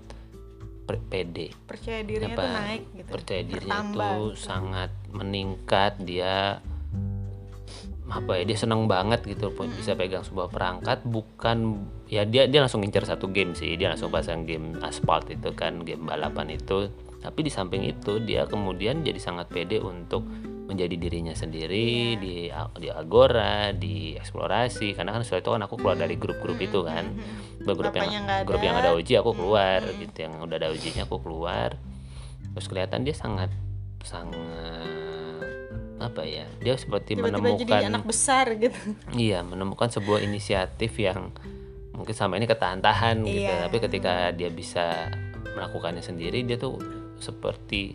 per- 0.86 1.02
pede. 1.10 1.50
Percaya 1.66 2.02
dirinya 2.06 2.36
apa? 2.38 2.44
tuh 2.44 2.54
naik 2.54 2.84
gitu 2.94 3.10
percaya 3.10 3.42
dirinya 3.42 3.70
bertambah 3.82 4.12
tuh 4.14 4.28
gitu. 4.34 4.42
sangat 4.42 4.92
meningkat 5.10 5.94
dia 6.02 6.60
apa 8.14 8.38
ya 8.38 8.44
dia 8.46 8.58
seneng 8.58 8.86
banget 8.86 9.26
gitu 9.26 9.50
bisa 9.74 9.98
pegang 9.98 10.22
sebuah 10.22 10.54
perangkat 10.54 11.02
bukan 11.02 11.82
ya 12.06 12.22
dia 12.30 12.46
dia 12.46 12.62
langsung 12.62 12.86
ngincar 12.86 13.10
satu 13.10 13.34
game 13.34 13.58
sih 13.58 13.74
dia 13.74 13.90
langsung 13.90 14.14
pasang 14.14 14.46
game 14.46 14.78
aspal 14.86 15.18
itu 15.26 15.50
kan 15.58 15.82
game 15.82 16.06
balapan 16.06 16.54
itu. 16.54 16.94
Tapi 17.24 17.40
di 17.40 17.52
samping 17.52 17.88
itu 17.88 18.20
dia 18.20 18.44
kemudian 18.46 19.00
jadi 19.02 19.16
sangat 19.16 19.48
pede 19.48 19.80
untuk 19.80 20.28
menjadi 20.68 20.96
dirinya 20.96 21.32
sendiri 21.32 22.20
di 22.20 22.52
di 22.80 22.88
agora 22.92 23.72
di 23.72 24.14
eksplorasi 24.20 24.96
karena 24.96 25.16
kan 25.16 25.24
setelah 25.24 25.42
itu 25.42 25.52
kan 25.56 25.62
aku 25.66 25.76
keluar 25.80 25.98
dari 25.98 26.16
grup-grup 26.20 26.60
itu 26.62 26.86
kan. 26.86 27.16
beberapa 27.64 27.96
Bapaknya 27.96 28.12
yang 28.20 28.26
nggak 28.28 28.42
grup 28.44 28.60
ada. 28.60 28.68
yang 28.68 28.78
ada 28.78 28.92
uji 29.00 29.14
aku 29.16 29.32
keluar 29.34 29.80
gitu 29.88 30.18
yang 30.20 30.34
udah 30.44 30.56
ada 30.60 30.70
ujinya 30.70 31.08
aku 31.08 31.18
keluar. 31.24 31.80
Terus 32.54 32.68
kelihatan 32.70 33.08
dia 33.08 33.16
sangat 33.16 33.50
sangat 34.04 34.83
apa 36.04 36.22
ya 36.22 36.44
dia 36.60 36.76
seperti 36.76 37.16
tiba-tiba 37.16 37.40
menemukan 37.40 37.64
jadi 37.64 37.88
anak 37.88 38.04
besar 38.04 38.46
gitu 38.54 38.76
Iya, 39.16 39.40
menemukan 39.42 39.88
sebuah 39.88 40.20
inisiatif 40.22 40.92
yang 40.98 41.32
mungkin 41.94 42.12
sama 42.12 42.36
ini 42.36 42.44
ketahan-tahan 42.44 43.22
gitu. 43.22 43.46
Iya. 43.46 43.66
Tapi 43.66 43.78
ketika 43.80 44.14
dia 44.32 44.50
bisa 44.50 45.08
melakukannya 45.54 46.02
sendiri, 46.02 46.42
dia 46.42 46.58
tuh 46.58 46.82
seperti 47.18 47.94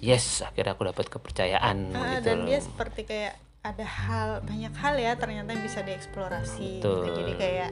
yes, 0.00 0.40
akhirnya 0.40 0.72
aku 0.72 0.88
dapat 0.88 1.06
kepercayaan 1.06 1.92
Ah, 1.92 2.16
gitu 2.16 2.24
dan 2.24 2.36
loh. 2.42 2.46
dia 2.48 2.58
seperti 2.58 3.04
kayak 3.04 3.34
ada 3.60 3.84
hal 3.84 4.28
banyak 4.40 4.72
hal 4.72 4.94
ya 4.94 5.12
ternyata 5.14 5.52
yang 5.52 5.62
bisa 5.62 5.82
dieksplorasi 5.82 6.80
gitu. 6.80 7.12
Jadi 7.12 7.32
kayak 7.36 7.70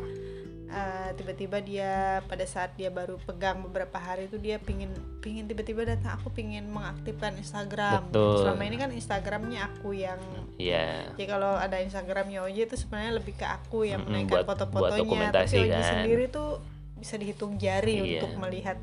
eh, 0.74 1.10
tiba-tiba 1.14 1.58
dia 1.60 1.92
pada 2.22 2.42
saat 2.44 2.74
dia 2.74 2.90
baru 2.90 3.14
pegang 3.20 3.62
beberapa 3.62 3.94
hari 3.94 4.26
itu 4.26 4.36
dia 4.36 4.58
pingin 4.58 4.90
pingin 5.20 5.46
tiba-tiba 5.46 5.86
datang 5.86 6.18
aku 6.18 6.28
pingin 6.28 6.66
mengaktifkan 6.66 7.30
Instagram 7.34 8.10
Betul. 8.10 8.42
selama 8.42 8.62
ini 8.64 8.76
kan 8.76 8.90
Instagramnya 8.90 9.60
aku 9.64 9.94
yang 9.94 10.18
Iya. 10.54 11.14
jadi 11.14 11.24
kalau 11.28 11.54
ada 11.54 11.78
Instagramnya 11.78 12.42
Oji 12.42 12.60
itu 12.64 12.74
sebenarnya 12.74 13.12
lebih 13.14 13.34
ke 13.34 13.46
aku 13.46 13.86
yang 13.86 14.02
Mm-mm, 14.02 14.10
menaikkan 14.26 14.42
buat- 14.42 14.48
foto-fotonya 14.50 15.30
tapi 15.30 15.46
Oji 15.56 15.70
kan. 15.70 15.84
sendiri 15.94 16.24
tuh 16.28 16.58
bisa 16.94 17.14
dihitung 17.14 17.54
jari 17.56 17.94
Iya. 17.94 18.04
untuk 18.18 18.32
melihat 18.36 18.78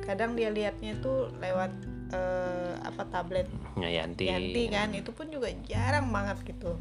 kadang 0.00 0.32
dia 0.32 0.48
lihatnya 0.48 0.96
tuh 0.98 1.28
lewat 1.38 1.72
eh, 2.06 2.72
apa 2.78 3.02
tablet 3.06 3.48
Nyayanti. 3.74 4.24
Yanti 4.24 4.62
kan 4.68 4.88
itu 4.92 5.10
pun 5.10 5.28
juga 5.28 5.48
jarang 5.64 6.08
banget 6.08 6.40
gitu 6.46 6.76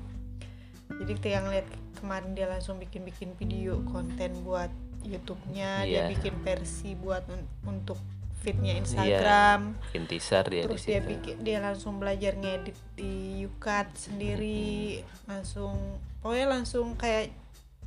jadi 0.93 1.11
ketika 1.15 1.37
ngeliat 1.41 1.67
kemarin 2.03 2.35
dia 2.35 2.45
langsung 2.45 2.75
bikin-bikin 2.77 3.31
video 3.33 3.79
konten 3.85 4.43
buat 4.43 4.67
YouTube-nya 5.01 5.83
dia 5.83 6.03
Iya. 6.03 6.11
bikin 6.11 6.35
versi 6.37 6.93
buat 6.93 7.23
un- 7.25 7.47
untuk 7.65 7.95
feednya 8.37 8.75
Instagram. 8.75 9.79
Bikin 9.81 10.03
teaser 10.03 10.43
dia 10.45 10.61
di 10.61 10.67
terus 10.67 10.83
dia 10.83 10.99
bikin 10.99 11.35
dia 11.39 11.57
langsung 11.57 11.95
belajar 11.95 12.35
ngedit 12.35 12.75
di 12.93 13.13
Yukat 13.39 13.95
sendiri 13.95 14.99
langsung 15.23 15.79
pokoknya 16.19 16.47
langsung 16.49 16.93
kayak 16.93 17.31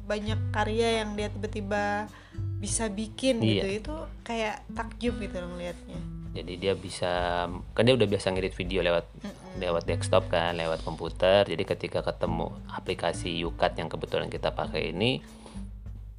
banyak 0.02 0.38
karya 0.50 1.04
yang 1.04 1.12
dia 1.12 1.28
tiba-tiba 1.28 2.08
bisa 2.56 2.88
bikin 2.88 3.38
Iya. 3.38 3.64
gitu 3.64 3.68
itu 3.84 3.94
kayak 4.22 4.64
takjub 4.72 5.18
gitu 5.18 5.36
loh 5.36 5.52
ngeliatnya 5.52 6.00
Jadi 6.36 6.52
dia 6.60 6.76
bisa 6.76 7.46
kan 7.72 7.82
dia 7.88 7.96
udah 7.96 8.04
biasa 8.04 8.36
ngedit 8.36 8.52
video 8.52 8.84
lewat 8.84 9.08
lewat 9.56 9.88
desktop 9.88 10.28
kan, 10.28 10.52
lewat 10.52 10.84
komputer. 10.84 11.48
Jadi 11.48 11.64
ketika 11.64 12.04
ketemu 12.04 12.52
aplikasi 12.68 13.32
Yukat 13.40 13.80
yang 13.80 13.88
kebetulan 13.88 14.28
kita 14.28 14.52
pakai 14.52 14.92
ini 14.92 15.24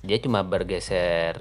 dia 0.08 0.24
cuma 0.24 0.40
bergeser 0.46 1.36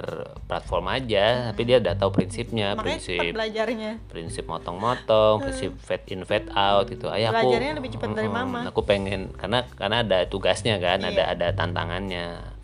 platform 0.49 0.90
aja, 0.90 1.52
tapi 1.52 1.62
dia 1.68 1.78
udah 1.78 1.95
tahu 1.95 2.18
prinsipnya, 2.18 2.75
makanya 2.75 2.99
prinsip 2.99 3.30
belajarnya 3.37 3.90
prinsip 4.11 4.45
motong-motong, 4.49 5.45
prinsip 5.45 5.71
fade 5.78 6.09
in 6.11 6.26
fade 6.26 6.50
out 6.56 6.88
gitu. 6.90 7.06
Ayah 7.06 7.30
aku 7.30 7.47
Belajarnya 7.47 7.73
lebih 7.78 7.90
cepat 7.95 8.09
dari 8.16 8.26
Mm-mm, 8.26 8.42
mama. 8.42 8.61
Aku 8.73 8.83
pengen 8.83 9.30
karena 9.38 9.62
karena 9.76 10.02
ada 10.02 10.18
tugasnya 10.26 10.83
kan, 10.83 11.04
Iya. 11.04 11.14
ada 11.14 11.25
ada 11.37 11.47
tantangannya. 11.54 12.55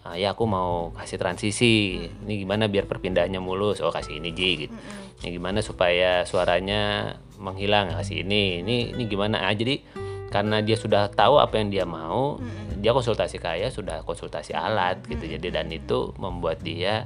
Ayah 0.00 0.32
aku 0.32 0.48
mau 0.48 0.96
kasih 0.96 1.20
transisi. 1.20 2.00
Ini 2.24 2.34
gimana 2.40 2.72
biar 2.72 2.88
perpindahannya 2.88 3.36
mulus? 3.36 3.84
Oh 3.84 3.92
kasih 3.92 4.16
ini 4.16 4.32
Ji 4.32 4.50
gitu. 4.66 4.74
Ini 5.20 5.28
gimana 5.36 5.60
supaya 5.60 6.24
suaranya 6.24 7.14
menghilang? 7.36 7.92
Kasih 7.92 8.24
ini. 8.24 8.64
Ini 8.64 8.96
ini 8.96 9.02
gimana? 9.04 9.44
Ah, 9.44 9.52
jadi 9.52 9.84
karena 10.32 10.64
dia 10.64 10.80
sudah 10.80 11.12
tahu 11.12 11.36
apa 11.36 11.60
yang 11.60 11.68
dia 11.68 11.84
mau, 11.84 12.40
dia 12.80 12.96
konsultasi 12.96 13.36
ke 13.42 13.48
ayah 13.60 13.68
sudah 13.68 14.00
konsultasi 14.06 14.56
alat 14.56 15.04
gitu. 15.04 15.36
Jadi 15.36 15.52
dan 15.52 15.68
itu 15.68 16.16
membuat 16.16 16.64
dia 16.64 17.04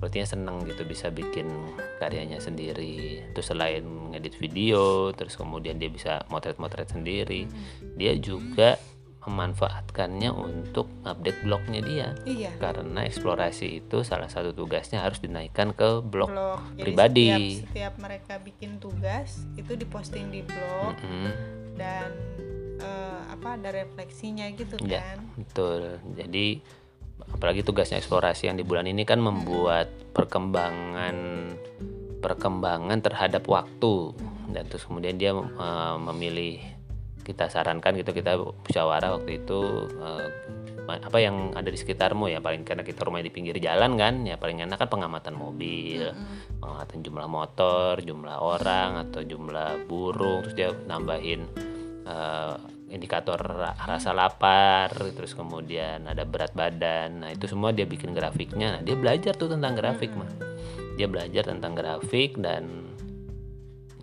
sepertinya 0.00 0.28
seneng 0.32 0.56
gitu 0.64 0.88
bisa 0.88 1.12
bikin 1.12 1.44
karyanya 2.00 2.40
sendiri 2.40 3.20
terus 3.36 3.52
selain 3.52 3.84
ngedit 4.16 4.32
video 4.40 5.12
terus 5.12 5.36
kemudian 5.36 5.76
dia 5.76 5.92
bisa 5.92 6.24
motret-motret 6.32 6.88
sendiri 6.88 7.44
dia 8.00 8.16
juga 8.16 8.80
memanfaatkannya 9.20 10.32
untuk 10.32 10.88
update 11.04 11.44
blognya 11.44 11.80
dia 11.80 12.08
iya 12.24 12.50
karena 12.56 13.04
eksplorasi 13.04 13.84
itu 13.84 14.00
salah 14.00 14.26
satu 14.26 14.56
tugasnya 14.56 15.04
harus 15.04 15.20
dinaikkan 15.20 15.72
ke 15.72 16.00
blog 16.00 16.32
blog 16.32 16.60
Jadi 16.72 16.80
pribadi. 16.80 17.28
setiap, 17.28 17.68
setiap 17.68 17.94
mereka 18.00 18.34
bikin 18.40 18.80
tugas 18.80 19.44
itu 19.54 19.76
diposting 19.76 20.32
di 20.32 20.40
blog 20.40 20.96
Mm-mm. 21.04 21.32
dan 21.76 22.08
eh, 22.80 23.20
apa 23.28 23.60
ada 23.60 23.68
refleksinya 23.70 24.48
gitu 24.52 24.80
Ya, 24.80 25.04
kan 25.04 25.18
betul. 25.36 26.00
Jadi 26.16 26.46
apalagi 27.20 27.60
tugasnya 27.60 28.00
eksplorasi 28.00 28.48
yang 28.48 28.56
di 28.56 28.64
bulan 28.64 28.88
ini 28.88 29.04
kan 29.04 29.20
membuat 29.20 29.92
perkembangan 30.16 31.16
perkembangan 32.20 32.98
terhadap 33.00 33.44
waktu 33.46 34.12
dan 34.50 34.64
terus 34.66 34.84
kemudian 34.84 35.16
dia 35.16 35.32
eh, 35.36 35.96
memilih 36.00 36.79
kita 37.20 37.52
sarankan 37.52 37.96
gitu 38.00 38.10
kita 38.10 38.36
musyawarah 38.40 39.20
waktu 39.20 39.44
itu 39.44 39.60
eh, 40.00 40.26
ma- 40.84 41.02
apa 41.02 41.18
yang 41.20 41.54
ada 41.54 41.68
di 41.68 41.78
sekitarmu 41.78 42.32
ya 42.32 42.40
paling 42.42 42.64
karena 42.64 42.82
kita 42.82 43.04
rumahnya 43.06 43.28
di 43.28 43.34
pinggir 43.34 43.56
jalan 43.60 43.94
kan 43.94 44.24
ya 44.24 44.40
paling 44.40 44.64
enak 44.64 44.80
kan 44.80 44.88
pengamatan 44.88 45.36
mobil 45.36 46.10
pengamatan 46.58 46.98
jumlah 47.04 47.26
motor 47.28 47.92
jumlah 48.00 48.36
orang 48.40 49.08
atau 49.08 49.20
jumlah 49.22 49.86
burung 49.86 50.42
terus 50.44 50.56
dia 50.56 50.70
nambahin 50.88 51.46
eh, 52.08 52.56
indikator 52.90 53.38
ra- 53.38 53.78
rasa 53.86 54.10
lapar 54.10 54.90
terus 55.14 55.38
kemudian 55.38 56.10
ada 56.10 56.26
berat 56.26 56.50
badan 56.58 57.22
nah 57.22 57.30
itu 57.30 57.46
semua 57.46 57.70
dia 57.70 57.86
bikin 57.86 58.10
grafiknya. 58.10 58.78
Nah 58.78 58.82
dia 58.82 58.98
belajar 58.98 59.38
tuh 59.38 59.46
tentang 59.46 59.78
grafik 59.78 60.10
mah 60.18 60.26
dia 60.98 61.06
belajar 61.06 61.48
tentang 61.48 61.72
grafik 61.78 62.36
dan 62.36 62.92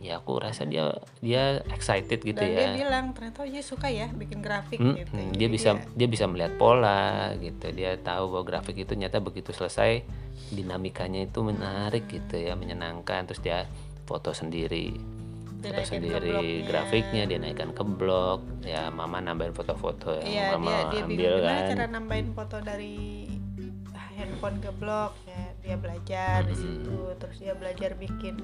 ya 0.07 0.17
aku 0.17 0.39
rasa 0.39 0.63
dia 0.63 0.87
dia 1.19 1.59
excited 1.67 2.23
gitu 2.23 2.39
dan 2.39 2.47
dia 2.47 2.63
ya 2.63 2.69
bilang 2.79 3.11
ternyata 3.11 3.43
dia 3.43 3.59
suka 3.59 3.91
ya 3.91 4.07
bikin 4.07 4.39
grafik 4.39 4.79
Hmm, 4.79 4.95
gitu. 4.95 5.11
Hmm, 5.11 5.27
Jadi 5.27 5.37
dia 5.37 5.47
bisa 5.51 5.69
dia 5.93 6.07
bisa 6.07 6.23
melihat 6.25 6.55
pola 6.55 7.35
gitu. 7.35 7.67
Dia 7.69 7.99
tahu 7.99 8.31
bahwa 8.31 8.43
grafik 8.47 8.79
itu 8.79 8.95
nyata 8.95 9.19
begitu 9.19 9.51
selesai 9.51 10.07
dinamikanya 10.47 11.27
itu 11.27 11.43
menarik 11.43 12.07
gitu 12.07 12.39
ya 12.39 12.55
menyenangkan. 12.55 13.27
Terus 13.27 13.41
dia 13.41 13.67
foto 14.03 14.31
sendiri 14.31 14.95
Dia 15.57 15.73
foto 15.75 15.89
sendiri 15.89 16.63
grafiknya 16.63 17.25
dia 17.25 17.35
naikkan 17.35 17.75
ke 17.75 17.83
blog. 17.83 18.39
Ya 18.63 18.87
mama 18.87 19.19
nambahin 19.19 19.51
foto-foto 19.51 20.15
yang 20.17 20.23
dia 20.23 20.45
mama 20.53 20.71
dia 20.87 21.03
ambil 21.03 21.03
bingung 21.03 21.35
gimana 21.35 21.51
kan. 21.59 21.67
cara 21.67 21.85
nambahin 21.89 22.27
foto 22.31 22.57
dari 22.61 22.95
handphone 24.15 24.57
ke 24.57 24.71
blog. 24.71 25.11
Ya 25.25 25.43
dia 25.59 25.75
belajar 25.75 26.47
di 26.47 26.55
situ 26.55 26.97
terus 27.17 27.37
dia 27.37 27.51
belajar 27.51 27.91
bikin 27.93 28.35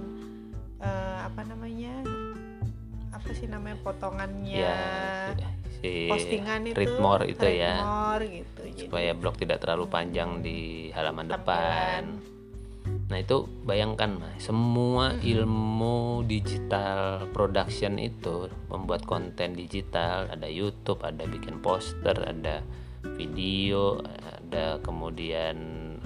eh, 0.84 1.18
apa 1.24 1.42
namanya? 1.48 1.96
Apa 3.16 3.30
sih 3.32 3.48
namanya? 3.48 3.80
Potongannya 3.82 4.60
ya 4.60 4.78
si 5.84 6.08
postingan 6.08 6.72
itu 6.72 6.80
read 6.80 6.96
more 7.04 7.28
itu 7.28 7.44
ya. 7.44 7.75
gitu 8.24 8.62
jadi 8.72 8.88
supaya 8.88 9.12
blog 9.12 9.36
tidak 9.36 9.60
terlalu 9.60 9.92
panjang 9.92 10.40
di 10.40 10.88
halaman 10.96 11.28
Tampilan. 11.28 11.44
depan. 11.44 12.04
Nah 13.12 13.20
itu 13.20 13.46
bayangkan 13.68 14.16
Mas, 14.16 14.48
semua 14.48 15.20
ilmu 15.20 16.24
digital 16.24 17.28
production 17.36 18.00
itu 18.00 18.48
membuat 18.72 19.04
konten 19.04 19.54
digital, 19.54 20.32
ada 20.32 20.48
YouTube, 20.48 21.04
ada 21.04 21.28
bikin 21.28 21.60
poster, 21.60 22.16
ada 22.16 22.63
video, 23.20 24.02
ada 24.40 24.80
kemudian 24.82 25.56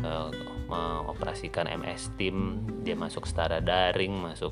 eh, 0.04 0.30
mengoperasikan 0.68 1.70
MS 1.70 2.18
Team, 2.18 2.66
dia 2.84 2.98
masuk 2.98 3.30
setara 3.30 3.62
daring, 3.64 4.18
masuk 4.18 4.52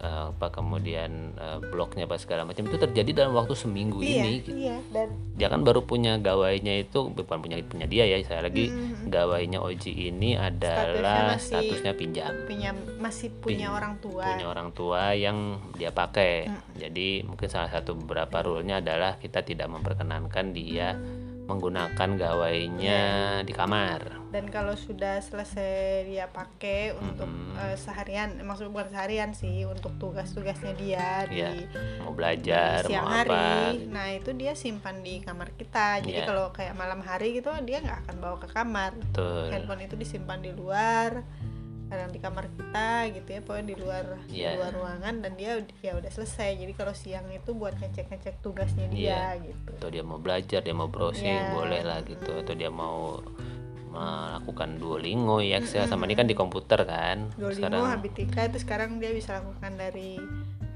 eh, 0.00 0.24
apa 0.30 0.48
kemudian 0.50 1.10
eh, 1.34 1.58
blognya 1.62 2.04
apa 2.04 2.16
segala 2.16 2.42
macam 2.42 2.64
itu 2.64 2.76
terjadi 2.76 3.10
dalam 3.14 3.32
waktu 3.34 3.52
seminggu 3.52 4.00
iya 4.00 4.22
ini. 4.22 4.32
gitu 4.38 4.50
iya 4.54 4.76
dan 4.88 5.12
dia 5.34 5.46
kan 5.46 5.60
baru 5.60 5.80
punya 5.80 6.16
gawainya 6.16 6.80
itu 6.80 7.06
bukan 7.06 7.38
punya 7.38 7.60
punya 7.62 7.84
dia 7.84 8.04
ya 8.04 8.16
saya 8.22 8.42
lagi 8.42 8.68
Mhm. 8.68 9.08
gawainya 9.08 9.60
Oji 9.60 10.08
ini 10.08 10.34
adalah 10.34 11.36
masih- 11.36 11.60
statusnya 11.60 11.92
pinjam. 11.92 12.32
punya 12.44 12.70
masih 12.96 13.28
punya 13.34 13.68
orang 13.68 13.96
tua. 13.98 14.24
punya 14.26 14.46
orang 14.46 14.68
tua 14.70 15.12
yang 15.12 15.38
dia 15.74 15.90
pakai. 15.90 16.48
Jadi 16.74 17.22
mungkin 17.22 17.46
salah 17.46 17.68
satu 17.68 17.92
beberapa 17.94 18.40
rule-nya 18.40 18.80
adalah 18.80 19.16
kita 19.16 19.40
tidak 19.40 19.68
memperkenankan 19.68 20.52
dia 20.52 20.96
menggunakan 21.44 22.08
gawainya 22.14 23.00
di 23.42 23.50
kamar 23.50 24.19
dan 24.30 24.46
kalau 24.46 24.72
sudah 24.72 25.18
selesai 25.18 26.06
dia 26.06 26.26
pakai 26.26 26.94
untuk 26.94 27.26
eh, 27.56 27.74
seharian 27.74 28.38
maksudnya 28.40 28.70
bukan 28.70 28.88
seharian 28.88 29.30
sih 29.32 29.66
untuk 29.66 29.90
tugas-tugasnya 29.98 30.72
dia 30.74 31.26
Iya, 31.26 31.50
di 31.50 31.66
mau 31.98 32.14
belajar 32.14 32.86
siang 32.86 33.04
mau 33.04 33.10
hari. 33.12 33.30
apa. 33.30 33.90
Nah 33.90 34.06
itu 34.12 34.30
dia 34.32 34.54
simpan 34.54 35.02
di 35.02 35.18
kamar 35.18 35.50
kita. 35.52 35.98
Jadi 36.00 36.14
Iya. 36.16 36.26
kalau 36.26 36.50
kayak 36.50 36.72
malam 36.72 37.00
hari 37.00 37.34
gitu 37.34 37.50
dia 37.60 37.78
nggak 37.78 38.06
akan 38.06 38.16
bawa 38.18 38.36
ke 38.38 38.48
kamar. 38.48 38.94
Betul. 38.94 39.50
Handphone 39.50 39.82
itu 39.82 39.94
disimpan 39.94 40.38
di 40.38 40.50
luar 40.50 41.26
kadang 41.90 42.14
di 42.14 42.22
kamar 42.22 42.46
kita 42.54 42.90
gitu 43.10 43.28
ya 43.28 43.40
pokoknya 43.42 43.66
di 43.66 43.76
luar 43.76 44.04
di 44.30 44.38
Iya. 44.38 44.54
luar 44.54 44.70
ruangan 44.70 45.14
dan 45.20 45.34
dia 45.34 45.58
ya 45.82 45.98
udah 45.98 46.06
selesai. 46.08 46.54
Jadi 46.54 46.70
kalau 46.70 46.94
siang 46.94 47.26
itu 47.28 47.50
buat 47.50 47.74
ngecek 47.74 48.06
ngecek 48.08 48.34
tugasnya 48.40 48.86
dia 48.88 49.34
Iya. 49.34 49.42
gitu. 49.42 49.70
Atau 49.74 49.90
dia 49.90 50.06
mau 50.06 50.22
belajar 50.22 50.62
dia 50.62 50.70
mau 50.70 50.86
browsing 50.86 51.26
Iya. 51.26 51.50
boleh 51.50 51.82
lah 51.82 51.98
gitu. 52.06 52.30
Atau 52.36 52.54
dia 52.54 52.70
mau 52.70 53.18
melakukan 53.90 54.78
Duolingo 54.78 55.42
ya 55.42 55.58
Excel 55.58 55.84
sama 55.84 56.06
ini 56.06 56.14
kan 56.14 56.24
di 56.24 56.38
komputer 56.38 56.86
kan 56.86 57.34
Duolingo, 57.34 57.82
Habitika 57.82 58.46
itu 58.46 58.62
sekarang 58.62 59.02
dia 59.02 59.10
bisa 59.10 59.42
lakukan 59.42 59.74
dari 59.74 60.14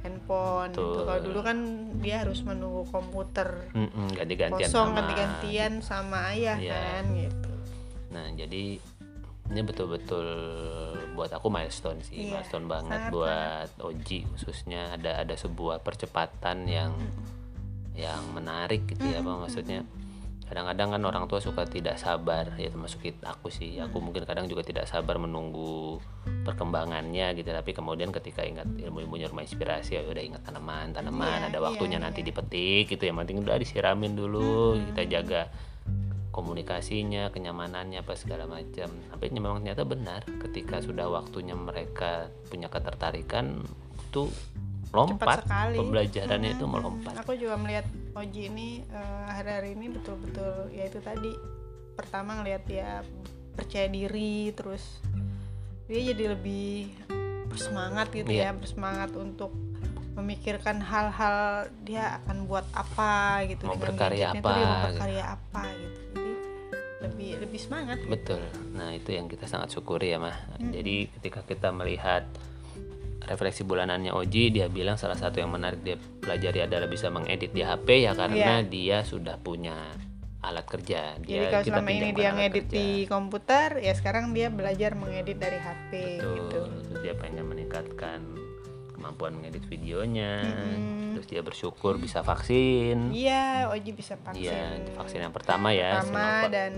handphone 0.02 0.74
gitu. 0.74 1.00
Kalau 1.06 1.20
dulu 1.22 1.40
kan 1.40 1.58
dia 2.02 2.20
harus 2.20 2.42
menunggu 2.42 2.84
komputer 2.90 3.70
Mm-mm, 3.72 4.12
ganti-gantian 4.12 4.68
kosong 4.68 4.92
sama 4.92 4.98
ganti-gantian 5.00 5.72
sama 5.80 6.18
ayah 6.34 6.58
Iya. 6.58 6.74
kan 6.74 7.04
gitu. 7.16 7.50
nah 8.10 8.26
jadi 8.30 8.64
ini 9.44 9.60
betul-betul 9.60 10.26
buat 11.14 11.30
aku 11.30 11.48
milestone 11.48 12.00
sih 12.02 12.28
Iya, 12.28 12.40
milestone 12.40 12.66
banget 12.66 13.00
sangat, 13.00 13.12
buat 13.12 13.70
Oji 13.80 14.18
khususnya 14.34 14.92
ada 14.92 15.22
ada 15.22 15.34
sebuah 15.34 15.80
percepatan 15.80 16.66
yang 16.66 16.92
yang 17.94 18.22
menarik 18.34 18.90
gitu 18.90 19.06
ya 19.06 19.22
apa 19.22 19.32
maksudnya 19.38 19.86
kadang-kadang 20.44 20.92
kan 20.92 21.02
orang 21.08 21.24
tua 21.24 21.40
suka 21.40 21.64
tidak 21.64 21.96
sabar 21.96 22.52
ya 22.60 22.68
termasuk 22.68 23.00
kita 23.00 23.32
aku 23.32 23.48
sih. 23.48 23.80
Aku 23.80 23.98
mungkin 24.04 24.28
kadang 24.28 24.44
juga 24.44 24.60
tidak 24.60 24.84
sabar 24.84 25.16
menunggu 25.16 25.98
perkembangannya 26.44 27.32
gitu. 27.40 27.48
Tapi 27.48 27.70
kemudian 27.72 28.12
ketika 28.12 28.44
ingat 28.44 28.68
ilmu-ilmunya 28.68 29.32
rumah 29.32 29.42
inspirasi 29.42 29.96
ya 29.96 30.04
udah 30.04 30.24
ingat 30.24 30.42
tanaman 30.44 30.92
tanaman 30.92 31.48
Iya, 31.48 31.48
ada 31.48 31.58
waktunya 31.64 31.96
iya, 31.96 32.04
nanti 32.04 32.20
iya. 32.20 32.28
dipetik 32.28 32.84
gitu. 32.92 33.02
Yang 33.08 33.16
penting 33.24 33.36
udah 33.40 33.56
disiramin 33.56 34.12
dulu 34.12 34.76
kita 34.92 35.02
jaga 35.08 35.42
komunikasinya 36.34 37.30
kenyamanannya 37.32 38.04
apa 38.04 38.12
segala 38.18 38.44
macam. 38.44 38.90
Tapi 38.90 39.24
memang 39.32 39.64
ternyata 39.64 39.88
benar 39.88 40.26
ketika 40.44 40.84
sudah 40.84 41.08
waktunya 41.08 41.56
mereka 41.56 42.28
punya 42.52 42.68
ketertarikan 42.68 43.64
itu 44.10 44.28
lompat 44.94 45.42
sekali. 45.42 45.78
pembelajarannya 45.80 46.50
itu 46.54 46.66
melompat. 46.68 47.14
Aku 47.22 47.34
juga 47.34 47.58
melihat 47.58 47.86
Oji 48.14 48.46
ini 48.46 48.68
eh, 48.86 49.26
hari-hari 49.26 49.74
ini 49.74 49.90
betul-betul 49.90 50.70
ya 50.70 50.86
itu 50.86 51.02
tadi 51.02 51.32
pertama 51.94 52.38
ngelihat 52.42 52.62
dia 52.66 52.90
percaya 53.54 53.86
diri 53.86 54.50
terus 54.54 55.02
dia 55.86 56.00
jadi 56.14 56.34
lebih 56.34 56.90
bersemangat 57.50 58.10
gitu 58.10 58.30
Iya. 58.30 58.50
ya 58.50 58.56
bersemangat 58.56 59.10
untuk 59.14 59.50
memikirkan 60.14 60.78
hal-hal 60.78 61.66
dia 61.82 62.22
akan 62.22 62.46
buat 62.46 62.66
apa 62.70 63.42
gitu 63.50 63.66
Mau 63.66 63.78
berkarya 63.78 64.30
dia 64.30 64.42
mau 64.42 64.54
apa, 64.54 64.94
berkarya 64.94 65.24
apa 65.34 65.62
gitu 65.74 66.00
jadi 66.14 66.32
lebih 67.04 67.30
lebih 67.44 67.60
semangat 67.60 67.98
gitu. 68.00 68.10
Betul. 68.14 68.42
Nah, 68.72 68.94
itu 68.96 69.10
yang 69.12 69.28
kita 69.28 69.44
sangat 69.44 69.76
syukuri 69.76 70.14
ya, 70.14 70.18
Mah. 70.22 70.32
Jadi 70.56 71.12
ketika 71.18 71.44
kita 71.44 71.68
melihat 71.68 72.24
refleksi 73.26 73.64
bulanannya 73.64 74.12
Oji, 74.12 74.52
dia 74.52 74.68
bilang 74.68 74.96
salah 74.96 75.16
satu 75.16 75.40
yang 75.40 75.50
menarik 75.50 75.80
dia 75.80 75.96
pelajari 75.96 76.64
adalah 76.64 76.86
bisa 76.86 77.08
mengedit 77.08 77.50
di 77.50 77.64
HP 77.64 78.04
ya 78.04 78.12
karena 78.12 78.60
dia 78.62 79.02
sudah 79.02 79.36
punya 79.40 79.74
alat 80.44 80.68
kerja. 80.68 81.16
Jadi 81.18 81.24
Dia 81.24 81.48
kalau 81.48 81.64
kita 81.64 81.72
selama 81.80 81.88
ini 81.88 82.08
dia 82.12 82.30
ngedit 82.36 82.66
kerja. 82.68 82.76
di 82.76 82.86
komputer, 83.08 83.68
ya 83.80 83.92
sekarang 83.96 84.36
dia 84.36 84.52
belajar 84.52 84.92
mengedit 84.92 85.40
dari 85.40 85.56
HP 85.56 85.90
Betul. 86.20 86.34
gitu. 86.36 86.58
Terus 86.84 87.00
dia 87.00 87.14
pengen 87.16 87.44
meningkatkan 87.48 88.20
kemampuan 88.92 89.40
mengedit 89.40 89.64
videonya. 89.64 90.44
Terus 91.16 91.26
dia 91.26 91.40
bersyukur 91.40 91.96
bisa 91.96 92.20
vaksin. 92.20 93.08
Iya, 93.08 93.72
Oji 93.72 93.96
bisa 93.96 94.20
vaksin. 94.20 94.44
Iya, 94.52 94.84
vaksin 94.92 95.24
yang 95.24 95.32
pertama 95.32 95.72
ya, 95.72 96.04
pertama 96.04 96.20
Sinovac. 96.44 96.50
dan 96.52 96.72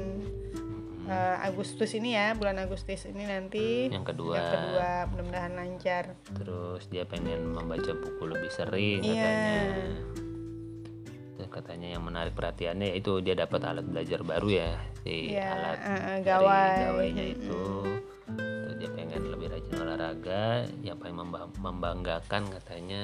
eh, 1.06 1.36
Agustus 1.40 1.90
ini 1.92 2.12
ya, 2.12 2.32
bulan 2.32 2.58
Agustus 2.58 3.04
ini 3.04 3.22
nanti. 3.22 3.86
Yang 3.88 4.06
kedua. 4.08 4.34
Yang 4.34 4.50
kedua, 4.52 4.88
mudah-mudahan 5.08 5.52
lancar. 5.52 6.04
Terus 6.32 6.82
dia 6.86 7.02
pengen 7.02 7.48
membaca 7.48 7.92
buku 7.92 8.24
lebih 8.24 8.50
sering 8.50 9.00
Iya. 9.00 9.22
katanya. 9.22 9.62
Terus 11.32 11.50
katanya 11.50 11.88
yang 11.90 12.02
menarik 12.02 12.32
perhatiannya 12.32 12.86
yaitu 12.90 13.20
dia 13.20 13.34
dapat 13.34 13.60
alat 13.62 13.84
belajar 13.84 14.20
baru 14.20 14.48
ya 14.50 14.70
si 15.00 15.30
Iya, 15.30 15.46
alat 15.46 15.78
eh, 15.78 15.84
dari 15.84 16.20
gawai. 16.22 16.76
gawainya 16.82 17.24
itu. 17.30 17.62
Terus 18.26 18.74
dia 18.76 18.90
pengen 18.90 19.22
lebih 19.28 19.46
rajin 19.48 19.74
olahraga. 19.78 20.44
Yang 20.80 20.96
paling 20.98 21.16
memba- 21.16 21.52
membanggakan 21.56 22.42
katanya 22.50 23.02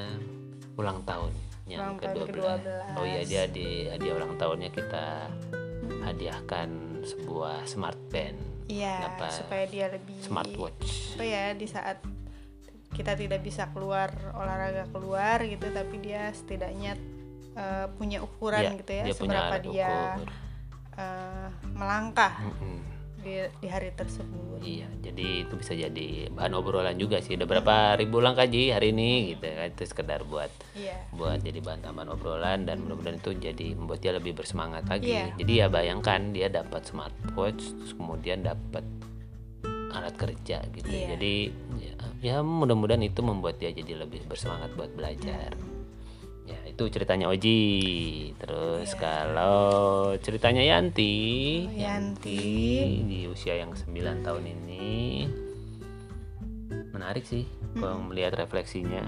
ulang 0.73 1.05
tahun 1.05 1.31
yang 1.65 1.79
Ulang 1.79 1.97
tahun 2.01 2.17
ke-12. 2.19 2.27
ke-12. 2.27 2.99
Oh 2.99 3.05
iya 3.05 3.23
dia 3.23 3.45
di 3.47 3.67
hadiah 3.87 4.15
ulang 4.17 4.35
tahunnya 4.35 4.71
kita 4.73 5.05
hadiahkan 6.03 6.69
sebuah 7.03 7.67
smart 7.67 7.99
band. 8.09 8.39
Iya, 8.67 9.19
supaya 9.29 9.65
dia 9.67 9.87
lebih 9.91 10.17
Smartwatch. 10.23 11.19
apa 11.19 11.25
ya 11.25 11.45
di 11.53 11.67
saat 11.67 11.99
kita 12.93 13.17
tidak 13.17 13.41
bisa 13.41 13.69
keluar 13.73 14.09
olahraga 14.33 14.85
keluar 14.89 15.41
gitu, 15.43 15.67
tapi 15.69 15.97
dia 15.99 16.31
setidaknya 16.31 16.97
eh, 17.53 17.87
punya 17.97 18.21
ukuran 18.21 18.65
Iya, 18.65 18.79
gitu 18.81 18.93
ya, 18.93 19.05
dia 19.05 19.15
seberapa 19.17 19.57
dia 19.61 19.91
ukur. 20.17 20.29
eh, 20.97 21.49
melangkah 21.69 22.33
Mm-mm. 22.39 22.79
Di, 23.23 23.47
di 23.63 23.69
hari 23.71 23.95
tersebut. 23.95 24.59
Iya, 24.63 24.87
jadi 25.03 25.47
itu 25.47 25.55
bisa 25.59 25.75
jadi 25.75 26.31
bahan 26.31 26.55
obrolan 26.55 26.95
juga 26.95 27.19
sih. 27.19 27.35
Udah 27.35 27.47
berapa 27.47 27.99
ribu 27.99 28.23
langkah 28.23 28.47
Ji 28.47 28.71
hari 28.71 28.95
ini 28.95 29.35
gitu 29.35 29.47
kan. 29.47 29.71
Itu 29.75 29.83
sekedar 29.87 30.23
buat 30.27 30.51
Iya. 30.79 30.99
buat 31.15 31.43
jadi 31.43 31.59
bahan 31.59 31.81
tambahan 31.83 32.11
obrolan 32.15 32.59
dan 32.67 32.83
mudah-mudahan 32.87 33.19
itu 33.19 33.31
jadi 33.39 33.67
membuat 33.75 34.01
dia 34.03 34.13
lebih 34.15 34.39
bersemangat 34.39 34.87
lagi. 34.87 35.15
Iya. 35.15 35.35
Jadi 35.39 35.53
ya 35.59 35.67
bayangkan 35.67 36.21
dia 36.31 36.47
dapat 36.51 36.87
smartwatch 36.87 37.63
terus 37.79 37.93
kemudian 37.99 38.47
dapat 38.47 38.87
alat 39.93 40.15
kerja 40.15 40.63
gitu. 40.73 40.89
Iya. 40.89 41.19
Jadi 41.19 41.35
ya, 41.83 41.93
ya 42.23 42.37
mudah-mudahan 42.41 43.03
itu 43.03 43.21
membuat 43.21 43.59
dia 43.59 43.75
jadi 43.75 44.03
lebih 44.03 44.25
bersemangat 44.31 44.71
buat 44.79 44.95
belajar. 44.95 45.53
Itu 46.73 46.89
ceritanya 46.89 47.29
Oji. 47.29 47.61
Terus 48.41 48.97
kalau 48.97 50.17
ceritanya 50.25 50.65
Yanti, 50.65 51.69
Oh, 51.69 51.77
Yanti. 51.77 52.41
di 53.05 53.29
usia 53.29 53.61
yang 53.61 53.77
9 53.77 54.25
tahun 54.25 54.45
ini 54.49 55.29
menarik 56.97 57.29
sih 57.29 57.45
kalau 57.77 58.01
melihat 58.01 58.41
refleksinya. 58.41 59.05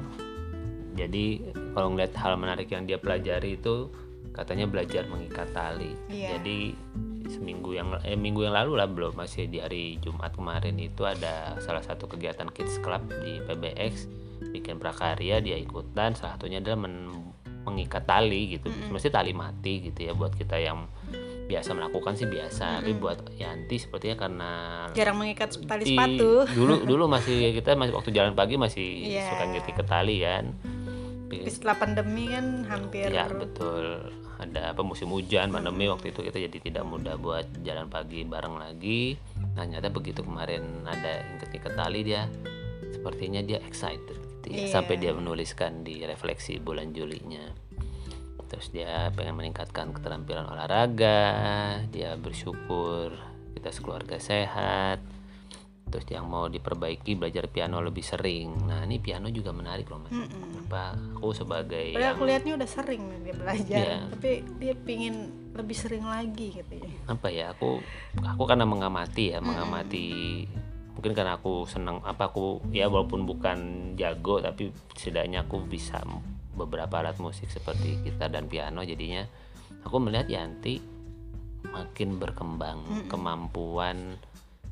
Jadi 0.95 1.41
kalau 1.73 1.91
melihat 1.91 2.13
hal 2.21 2.37
menarik 2.37 2.69
yang 2.69 2.85
dia 2.85 3.01
pelajari 3.01 3.57
itu 3.57 3.89
katanya 4.31 4.69
belajar 4.69 5.09
mengikat 5.09 5.49
tali. 5.51 5.97
Iya. 6.13 6.37
Jadi 6.39 6.77
seminggu 7.25 7.73
yang 7.73 7.97
eh 8.05 8.21
minggu 8.21 8.45
yang 8.45 8.53
lalu 8.53 8.77
lah 8.77 8.85
belum 8.85 9.17
masih 9.17 9.49
di 9.49 9.57
hari 9.57 9.97
Jumat 10.05 10.37
kemarin 10.37 10.77
itu 10.77 11.09
ada 11.09 11.57
salah 11.65 11.81
satu 11.81 12.05
kegiatan 12.05 12.53
Kids 12.53 12.77
Club 12.85 13.01
di 13.25 13.41
PBX 13.41 14.05
bikin 14.53 14.77
prakarya 14.77 15.41
dia 15.41 15.57
ikutan 15.57 16.13
salah 16.13 16.37
satunya 16.37 16.61
adalah 16.61 16.85
men- 16.85 17.33
mengikat 17.65 18.05
tali 18.05 18.57
gitu. 18.57 18.69
Mesti 18.69 19.09
tali 19.09 19.33
mati 19.33 19.81
gitu 19.83 20.01
ya 20.01 20.13
buat 20.13 20.33
kita 20.33 20.57
yang 20.57 20.87
biasa 21.45 21.77
melakukan 21.77 22.17
sih 22.17 22.25
biasa, 22.25 22.81
tapi 22.81 22.97
buat 22.97 23.21
Yanti 23.37 23.77
sepertinya 23.77 24.17
karena 24.17 24.51
Jarang 24.97 25.21
mengikat 25.21 25.53
tali 25.69 25.85
sepatu. 25.85 26.49
dulu 26.49 26.75
dulu 26.91 27.05
masih 27.05 27.53
kita 27.53 27.77
masih 27.77 27.93
waktu 27.93 28.17
jalan 28.17 28.33
pagi 28.33 28.57
masih 28.57 29.13
Iya. 29.13 29.29
suka 29.29 29.45
ngikat 29.53 29.85
tali 29.85 30.25
kan. 30.25 30.57
Tapi 31.29 31.51
setelah 31.51 31.77
pandemi 31.77 32.31
kan 32.31 32.65
hampir 32.65 33.13
Ya 33.13 33.29
betul. 33.29 34.09
Ada 34.35 34.73
apa 34.73 34.81
musim 34.81 35.13
hujan, 35.13 35.53
pandemi 35.53 35.85
waktu 35.87 36.11
itu 36.11 36.25
kita 36.25 36.41
jadi 36.41 36.59
tidak 36.65 36.85
mudah 36.89 37.21
buat 37.21 37.45
jalan 37.61 37.87
pagi 37.87 38.25
bareng 38.25 38.57
lagi. 38.57 39.15
Nah 39.55 39.69
ternyata 39.69 39.93
begitu 39.93 40.25
kemarin 40.25 40.65
ada 40.83 41.23
ikat-ikat 41.37 41.73
tali 41.77 42.01
dia, 42.03 42.25
sepertinya 42.91 43.45
dia 43.45 43.61
excited 43.63 44.17
ya. 44.49 44.67
Iya. 44.67 44.73
Sampai 44.73 44.97
dia 44.97 45.13
menuliskan 45.13 45.83
di 45.83 46.03
refleksi 46.03 46.59
bulan 46.59 46.93
Julinya. 46.93 47.45
Terus 48.45 48.71
dia 48.71 49.11
pengen 49.11 49.35
meningkatkan 49.35 49.91
keterampilan 49.91 50.47
olahraga, 50.47 51.23
dia 51.91 52.15
bersyukur 52.15 53.11
kita 53.53 53.71
sekeluarga 53.71 54.17
sehat. 54.17 55.03
Terus 55.85 56.07
yang 56.11 56.27
mau 56.27 56.47
diperbaiki 56.47 57.15
belajar 57.15 57.47
piano 57.47 57.79
lebih 57.79 58.03
sering. 58.03 58.67
Nah 58.67 58.83
ini 58.83 58.99
piano 58.99 59.31
juga 59.31 59.55
menarik 59.55 59.87
loh 59.87 60.03
mas. 60.03 60.15
Aku 61.15 61.31
sebagai 61.31 61.95
Padahal 61.95 62.03
yang 62.03 62.17
aku 62.19 62.25
lihatnya 62.27 62.53
udah 62.59 62.67
sering 62.69 63.03
dia 63.23 63.35
belajar, 63.35 63.79
Iya. 63.79 63.99
tapi 64.11 64.31
dia 64.59 64.75
pingin 64.75 65.15
lebih 65.55 65.77
sering 65.79 66.03
lagi 66.03 66.51
gitu 66.51 66.73
ya. 66.75 66.91
apa 67.07 67.31
ya 67.31 67.55
aku 67.55 67.79
aku 68.19 68.43
karena 68.43 68.67
mengamati 68.67 69.31
ya 69.31 69.39
mengamati 69.39 70.43
mungkin 70.95 71.13
karena 71.13 71.37
aku 71.37 71.67
senang 71.67 71.99
apa 72.07 72.31
aku 72.31 72.63
ya 72.71 72.87
walaupun 72.87 73.27
bukan 73.27 73.59
jago 73.99 74.39
tapi 74.39 74.71
setidaknya 74.95 75.45
aku 75.45 75.63
bisa 75.67 76.01
beberapa 76.55 77.03
alat 77.03 77.19
musik 77.19 77.51
seperti 77.51 77.99
gitar 78.07 78.31
dan 78.31 78.47
piano 78.47 78.87
jadinya. 78.87 79.27
Aku 79.85 80.01
melihat 80.01 80.31
Yanti 80.31 80.81
makin 81.69 82.17
berkembang 82.23 83.11
kemampuan 83.11 84.17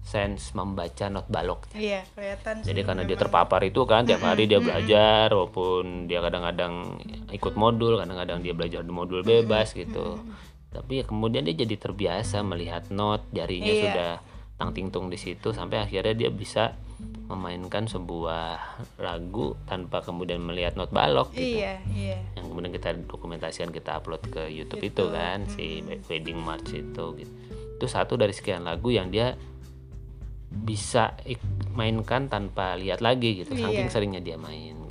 sense 0.03 0.51
membaca 0.55 1.07
not 1.07 1.31
balok. 1.31 1.71
Iya, 1.79 2.03
kelihatan 2.15 2.67
jadi 2.67 2.81
sih 2.83 2.87
karena 2.87 3.03
dia 3.07 3.15
memang. 3.15 3.23
terpapar 3.23 3.61
itu 3.63 3.87
kan 3.87 4.03
tiap 4.03 4.23
hari 4.27 4.51
dia 4.51 4.59
belajar 4.59 5.31
walaupun 5.31 6.11
dia 6.11 6.19
kadang-kadang 6.19 6.99
ikut 7.31 7.55
modul 7.55 8.03
kadang-kadang 8.03 8.43
dia 8.43 8.55
belajar 8.55 8.83
di 8.83 8.93
modul 8.93 9.23
bebas 9.23 9.71
gitu. 9.75 10.19
Tapi 10.75 11.03
ya 11.03 11.05
kemudian 11.07 11.47
dia 11.47 11.55
jadi 11.55 11.77
terbiasa 11.79 12.43
melihat 12.43 12.91
not 12.91 13.23
jarinya 13.31 13.71
Iya. 13.71 13.83
sudah 13.87 14.13
tang 14.63 14.71
tingtung 14.71 15.11
di 15.11 15.19
situ 15.19 15.51
sampai 15.51 15.83
akhirnya 15.83 16.15
dia 16.15 16.31
bisa 16.31 16.79
memainkan 17.27 17.91
sebuah 17.91 18.79
lagu 19.03 19.59
tanpa 19.67 20.07
kemudian 20.07 20.39
melihat 20.39 20.79
not 20.79 20.95
balok 20.95 21.35
gitu. 21.35 21.59
Iya 21.59 21.83
iya. 21.91 22.19
Yang 22.39 22.47
kemudian 22.55 22.71
kita 22.71 22.89
dokumentasikan 23.11 23.75
kita 23.75 23.99
upload 23.99 24.23
ke 24.31 24.47
YouTube 24.47 24.87
itu 24.87 25.03
YouTube, 25.03 25.17
kan 25.19 25.51
si 25.51 25.83
wedding 26.07 26.39
march 26.39 26.71
itu 26.71 27.05
gitu. 27.19 27.33
Itu 27.83 27.87
satu 27.91 28.15
dari 28.15 28.31
sekian 28.31 28.63
lagu 28.63 28.95
yang 28.95 29.11
dia 29.11 29.35
bisa 30.53 31.17
mainkan 31.75 32.29
tanpa 32.31 32.77
lihat 32.79 33.03
lagi 33.03 33.43
gitu 33.43 33.57
saking 33.57 33.89
Iya. 33.89 33.91
seringnya 33.91 34.23
dia 34.23 34.37
main. 34.39 34.77
gitu. 34.79 34.82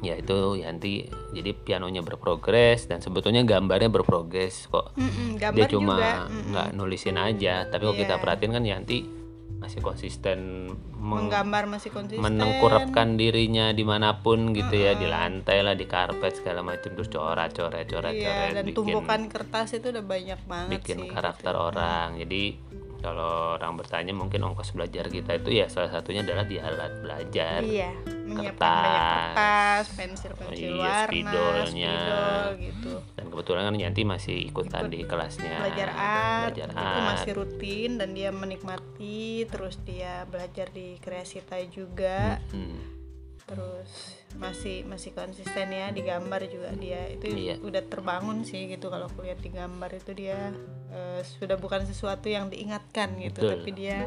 Ya 0.00 0.14
itu 0.14 0.32
Yanti 0.56 1.04
jadi 1.30 1.52
pianonya 1.52 2.00
berprogres 2.00 2.84
dan 2.84 2.98
sebetulnya 2.98 3.42
gambarnya 3.42 3.88
berprogres 3.88 4.64
kok. 4.66 4.92
Mm-mm, 4.94 5.36
gambar 5.36 5.56
dia 5.58 5.66
cuma 5.66 5.96
nggak 6.26 6.68
nulisin 6.72 7.16
aja 7.16 7.64
tapi 7.64 7.82
kalau 7.82 7.94
kita 7.94 8.14
Iya. 8.14 8.20
perhatiin 8.20 8.52
kan 8.52 8.64
Yanti 8.64 8.98
masih 9.52 9.84
konsisten 9.84 10.38
meng- 10.96 11.28
menggambar 11.28 11.68
masih 11.68 11.92
konsisten. 11.92 12.16
menengkurapkan 12.18 13.14
dirinya 13.14 13.68
di 13.70 13.84
mana 13.84 14.16
pun 14.16 14.50
gitu 14.50 14.72
ya 14.72 14.92
di 14.94 15.04
lantai 15.04 15.60
lah 15.60 15.76
di 15.76 15.84
karpet 15.84 16.32
segala 16.34 16.64
macam 16.64 16.88
terus 16.90 17.06
coret 17.06 17.52
coret 17.52 17.84
coret 17.84 18.14
iya 18.14 18.24
coret 18.24 18.52
dan 18.54 18.64
bikin 18.64 18.72
tumpukan 18.74 19.20
kertas 19.28 19.76
itu 19.76 19.92
udah 19.92 20.00
banyak 20.02 20.40
banget 20.44 20.72
bikin 20.74 20.98
sih 20.98 21.08
karakter 21.08 21.52
orang. 21.52 22.16
Jadi 22.16 22.56
kalau 23.00 23.56
orang 23.56 23.74
bertanya 23.74 24.12
mungkin 24.12 24.40
ongkos 24.42 24.70
belajar 24.70 25.06
kita 25.06 25.34
itu 25.34 25.50
ya 25.54 25.66
salah 25.66 25.88
satunya 25.90 26.20
adalah 26.20 26.44
di 26.44 26.56
alat 26.56 26.92
belajar 26.98 27.60
iya 27.60 27.90
menyiapkan 28.04 28.54
kertas. 28.54 28.84
banyak 28.84 29.02
kertas 29.02 29.84
pensil 29.92 30.32
pensil 30.34 30.70
Iya, 30.70 30.78
warna 30.78 31.02
spidolnya. 31.02 31.94
spidol 31.96 32.44
gitu 32.60 32.92
dan 33.10 33.24
kebetulan 33.26 33.62
kan 33.64 33.74
Yanti 33.76 34.02
masih 34.04 34.36
ikutan 34.44 34.84
di 34.86 35.00
kelasnya 35.02 35.54
belajar 35.58 35.88
art 35.90 36.42
belajar 36.46 36.68
itu 36.68 36.78
art. 36.78 37.04
masih 37.10 37.32
rutin 37.34 37.90
dan 37.96 38.08
dia 38.12 38.30
menikmati 38.30 39.20
terus 39.44 39.80
dia 39.80 40.22
belajar 40.24 40.68
di 40.68 40.94
kreasita 40.96 41.56
juga 41.66 42.38
Hmm. 42.50 42.78
terus 43.42 44.19
masih 44.36 44.84
masih 44.84 45.10
konsisten 45.10 45.68
ya 45.68 45.90
di 45.90 46.00
gambar 46.00 46.40
juga 46.46 46.70
dia 46.72 47.08
itu 47.08 47.26
Iya. 47.26 47.54
udah 47.58 47.82
terbangun 47.84 48.42
sih 48.42 48.66
gitu 48.66 48.86
kalau 48.86 49.04
aku 49.04 49.22
lihat 49.22 49.38
di 49.38 49.50
gambar 49.50 49.90
itu 49.92 50.12
dia 50.12 50.54
eh, 50.88 51.20
sudah 51.20 51.54
bukan 51.54 51.82
sesuatu 51.82 52.26
yang 52.26 52.46
diingatkan 52.46 53.18
gitu 53.18 53.42
Betul. 53.42 53.52
tapi 53.56 53.70
dia 53.72 53.98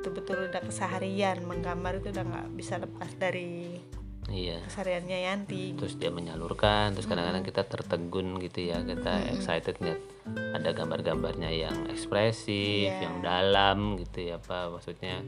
betul-betul 0.00 0.48
udah 0.48 0.62
keseharian 0.62 1.40
menggambar 1.42 1.98
itu 1.98 2.10
udah 2.10 2.24
nggak 2.24 2.46
bisa 2.52 2.76
lepas 2.76 3.08
dari 3.14 3.80
iya 4.26 4.60
kesehariannya 4.62 5.18
Yanti 5.22 5.64
terus 5.76 5.96
dia 5.96 6.08
menyalurkan 6.08 6.92
terus 6.92 7.04
kadang-kadang 7.04 7.40
kita 7.40 7.62
tertegun 7.62 8.36
gitu 8.38 8.68
ya 8.68 8.80
kita 8.80 9.32
excited 9.32 9.80
ngeliat 9.80 10.00
ada 10.52 10.70
gambar-gambarnya 10.72 11.48
yang 11.48 11.76
ekspresif 11.88 12.84
Iya. 12.84 13.00
yang 13.00 13.16
dalam 13.20 13.96
gitu 13.96 14.28
ya 14.28 14.36
apa 14.36 14.68
maksudnya 14.68 15.24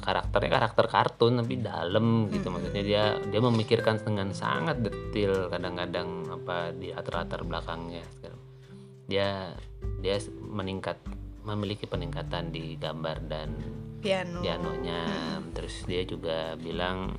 karakternya 0.00 0.50
karakter 0.50 0.86
kartun 0.90 1.42
tapi 1.42 1.60
dalam 1.60 2.30
gitu. 2.32 2.50
Maksudnya 2.50 2.82
dia 2.82 3.04
dia 3.28 3.40
memikirkan 3.42 4.02
dengan 4.02 4.34
sangat 4.34 4.82
detail 4.82 5.52
kadang-kadang 5.52 6.26
apa 6.30 6.72
di 6.74 6.90
latar-latar 6.90 7.46
belakangnya 7.46 8.02
dia 9.08 9.52
dia 10.00 10.16
meningkat 10.40 11.00
memiliki 11.44 11.84
peningkatan 11.84 12.48
di 12.48 12.80
gambar 12.80 13.16
dan 13.28 13.52
piano. 14.00 14.40
pianonya. 14.40 15.00
Terus 15.52 15.84
dia 15.84 16.02
juga 16.08 16.56
bilang 16.56 17.12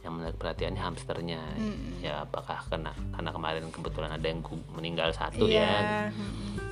yang 0.00 0.16
menarik 0.16 0.40
perhatiannya 0.40 0.80
hamsternya. 0.80 1.40
Ya 2.00 2.24
apakah 2.24 2.64
kena 2.72 2.96
karena 3.12 3.30
kemarin 3.32 3.64
kebetulan 3.68 4.16
ada 4.16 4.26
yang 4.26 4.40
meninggal 4.72 5.12
satu 5.12 5.44
ya. 5.44 5.60
Iya 5.60 6.65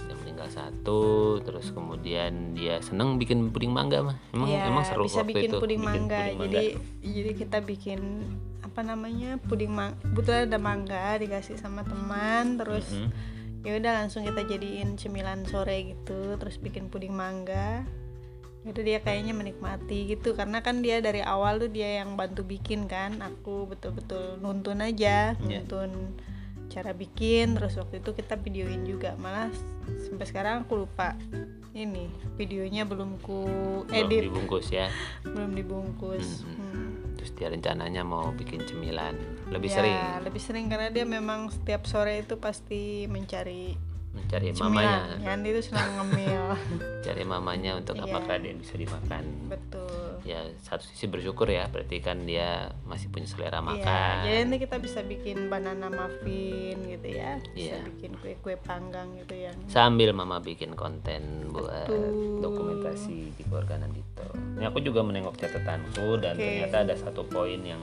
meninggal 0.44 0.68
satu 0.68 1.00
terus 1.40 1.72
kemudian 1.72 2.52
dia 2.52 2.76
seneng 2.84 3.16
bikin 3.16 3.48
puding 3.48 3.72
mangga 3.72 4.04
mah 4.04 4.16
emang 4.36 4.48
Iya, 4.48 4.68
emang 4.68 4.84
seru 4.84 5.08
bisa 5.08 5.24
waktu 5.24 5.30
bikin 5.32 5.50
itu 5.50 5.56
puding 5.58 5.80
bikin 5.80 5.88
mangga. 5.88 6.20
puding 6.20 6.38
Jadi 6.44 6.66
jadi 7.00 7.32
kita 7.32 7.58
bikin 7.64 8.00
apa 8.60 8.80
namanya 8.84 9.30
puding 9.40 9.72
mangga. 9.72 9.96
Kebetulan 10.04 10.42
ada 10.50 10.58
mangga 10.60 11.04
dikasih 11.16 11.56
sama 11.56 11.80
teman, 11.86 12.58
terus 12.60 12.86
Mm-mm. 12.92 13.08
ya 13.64 13.72
udah 13.80 13.92
langsung 14.04 14.26
kita 14.26 14.44
jadiin 14.44 15.00
cemilan 15.00 15.46
sore 15.46 15.94
gitu, 15.94 16.36
terus 16.36 16.60
bikin 16.60 16.90
puding 16.90 17.14
mangga. 17.14 17.86
Itu 18.64 18.80
dia 18.80 18.98
kayaknya 19.00 19.36
menikmati 19.36 20.08
gitu 20.08 20.32
karena 20.32 20.64
kan 20.64 20.80
dia 20.80 20.98
dari 20.98 21.20
awal 21.20 21.60
tuh 21.60 21.68
dia 21.68 22.02
yang 22.02 22.16
bantu 22.16 22.42
bikin 22.42 22.84
kan. 22.90 23.20
Aku 23.20 23.68
betul-betul 23.68 24.40
nuntun 24.42 24.80
aja, 24.80 25.36
Iya. 25.38 25.62
nuntun 25.64 26.16
cara 26.74 26.90
bikin 26.90 27.54
terus 27.54 27.78
waktu 27.78 28.02
itu 28.02 28.10
kita 28.12 28.34
videoin 28.36 28.82
juga. 28.82 29.14
Malah 29.14 29.48
sampai 30.02 30.26
sekarang 30.26 30.66
aku 30.66 30.82
lupa 30.82 31.14
ini 31.72 32.06
videonya 32.34 32.82
belum 32.82 33.18
ku 33.18 33.46
belum 33.86 33.94
edit. 33.94 34.26
dibungkus 34.26 34.68
ya? 34.68 34.90
Belum 35.24 35.54
dibungkus. 35.54 36.42
Mm-mm. 36.42 36.58
Hmm. 36.58 36.90
terus 37.14 37.30
dia 37.34 37.48
rencananya 37.48 38.02
mau 38.02 38.30
bikin 38.30 38.60
cemilan. 38.62 39.14
Lebih 39.48 39.70
Ya, 39.70 39.76
sering? 39.78 39.96
lebih 40.22 40.42
sering 40.42 40.66
karena 40.66 40.90
dia 40.90 41.06
memang 41.06 41.48
setiap 41.48 41.86
sore 41.86 42.20
itu 42.20 42.36
pasti 42.36 43.06
mencari 43.06 43.78
mencari 44.14 44.50
cemilan 44.50 44.70
mamanya 44.70 44.96
Yanti 45.20 45.48
itu 45.50 45.60
senang 45.60 45.90
ngemil 45.96 46.44
cari 47.06 47.22
mamanya 47.22 47.70
untuk 47.74 47.94
Iya. 47.94 48.04
apakah 48.06 48.34
dia 48.38 48.54
bisa 48.54 48.74
dimakan 48.74 49.24
betul 49.46 50.22
ya 50.22 50.40
satu 50.60 50.86
sisi 50.86 51.04
bersyukur 51.04 51.44
ya 51.46 51.66
berarti 51.66 51.98
kan 51.98 52.22
dia 52.22 52.72
masih 52.82 53.10
punya 53.10 53.26
selera 53.26 53.58
Iya, 53.58 53.66
makan 53.66 54.14
jadi 54.24 54.38
nanti 54.40 54.58
kita 54.58 54.76
bisa 54.78 55.00
bikin 55.02 55.36
banana 55.46 55.86
muffin 55.88 56.78
gitu 56.80 57.08
ya 57.10 57.36
bisa 57.52 57.76
Iya. 57.76 57.84
bikin 57.84 58.10
kue-kue 58.16 58.54
panggang 58.56 59.12
gitu 59.18 59.34
yang 59.36 59.56
sambil 59.66 60.10
mama 60.10 60.38
bikin 60.38 60.72
konten 60.72 61.50
buat 61.50 61.84
Betul. 61.84 62.40
dokumentasi 62.40 63.34
di 63.34 63.42
keluarga 63.44 63.76
Nandito. 63.76 64.24
Ini 64.56 64.64
aku 64.64 64.78
juga 64.78 65.02
menengok 65.02 65.34
catatanku 65.36 66.16
dan 66.18 66.34
Oke. 66.34 66.42
ternyata 66.42 66.76
ada 66.82 66.94
satu 66.94 67.26
poin 67.26 67.58
yang 67.58 67.82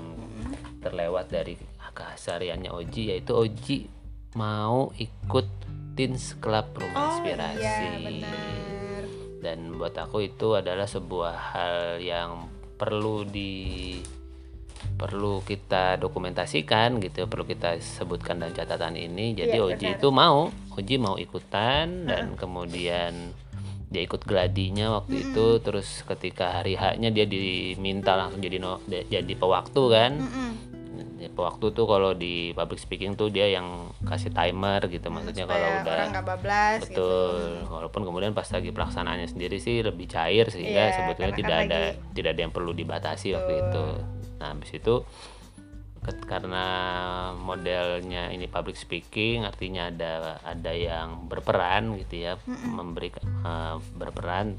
terlewat 0.79 1.27
dari 1.27 1.53
kesehariannya 1.91 2.71
Oji 2.71 3.11
yaitu 3.11 3.35
Oji 3.35 3.77
mau 4.33 4.89
ikut 4.95 5.47
Teens 5.91 6.33
Club 6.35 6.71
Rumah 6.73 7.01
Inspirasi. 7.13 7.59
iya 7.59 7.75
benar 7.97 9.03
Dan 9.37 9.57
buat 9.73 9.93
aku 9.93 10.23
itu 10.23 10.53
adalah 10.53 10.85
sebuah 10.85 11.33
hal 11.51 11.75
yang 11.97 12.45
perlu 12.75 13.21
di 13.23 13.97
perlu 14.91 15.41
kita 15.41 15.97
dokumentasikan 15.97 16.97
gitu 16.99 17.25
perlu 17.25 17.43
kita 17.43 17.77
sebutkan 17.77 18.37
dalam 18.37 18.49
catatan 18.51 18.93
ini 18.95 19.33
jadi 19.33 19.57
Iya, 19.57 19.67
Oji 19.67 19.85
benar. 19.87 19.97
itu 19.97 20.07
mau 20.09 20.39
Oji 20.71 20.95
mau 20.97 21.15
ikutan 21.15 22.05
dan 22.05 22.33
kemudian 22.33 23.33
dia 23.85 24.01
ikut 24.01 24.23
gladinya 24.23 24.95
waktu 24.95 25.27
itu 25.27 25.59
terus 25.59 26.01
ketika 26.03 26.55
hari 26.55 26.73
haknya 26.73 27.11
dia 27.11 27.25
diminta 27.25 28.15
langsung 28.15 28.39
jadi 28.39 28.55
no, 28.55 28.79
jadi 28.87 29.33
pewaktu 29.35 29.83
kan. 29.85 30.11
Ya, 30.15 30.29
pewaktu 31.29 31.69
tuh 31.69 31.85
kalau 31.85 32.15
di 32.15 32.55
public 32.55 32.79
speaking 32.79 33.13
tuh 33.13 33.29
dia 33.29 33.45
yang 33.45 33.91
kasih 34.01 34.33
timer 34.33 34.81
gitu 34.87 35.11
maksudnya 35.11 35.45
kalau 35.45 35.67
udah 35.83 35.93
orang 35.93 36.25
bablas 36.25 36.79
gitu 36.87 36.97
Betul. 36.97 37.69
Walaupun 37.69 38.01
kemudian 38.01 38.31
pas 38.31 38.47
lagi 38.47 38.71
pelaksanaannya 38.71 39.27
sendiri 39.27 39.59
sih 39.59 39.83
lebih 39.83 40.07
cair 40.07 40.49
sehingga 40.49 40.89
Iya, 40.89 40.95
sebetulnya 40.95 41.35
karena 41.35 41.41
tidak 41.43 41.53
kan 41.53 41.65
ada 41.67 41.77
lagi- 41.77 41.97
tidak 42.15 42.29
ada 42.33 42.41
yang 42.41 42.53
perlu 42.55 42.71
dibatasi 42.71 43.27
waktu 43.35 43.51
Betul. 43.51 43.61
itu. 43.67 43.85
Nah, 44.41 44.47
habis 44.49 44.71
itu 44.71 44.95
karena 46.25 46.65
modelnya 47.37 48.33
ini 48.33 48.49
public 48.49 48.73
speaking 48.73 49.45
artinya 49.45 49.93
ada 49.93 50.41
ada 50.41 50.73
yang 50.73 51.29
berperan 51.29 51.93
gitu 52.01 52.25
ya, 52.25 52.33
memberi 52.49 53.13
eh, 53.13 53.75
berperan. 53.93 54.57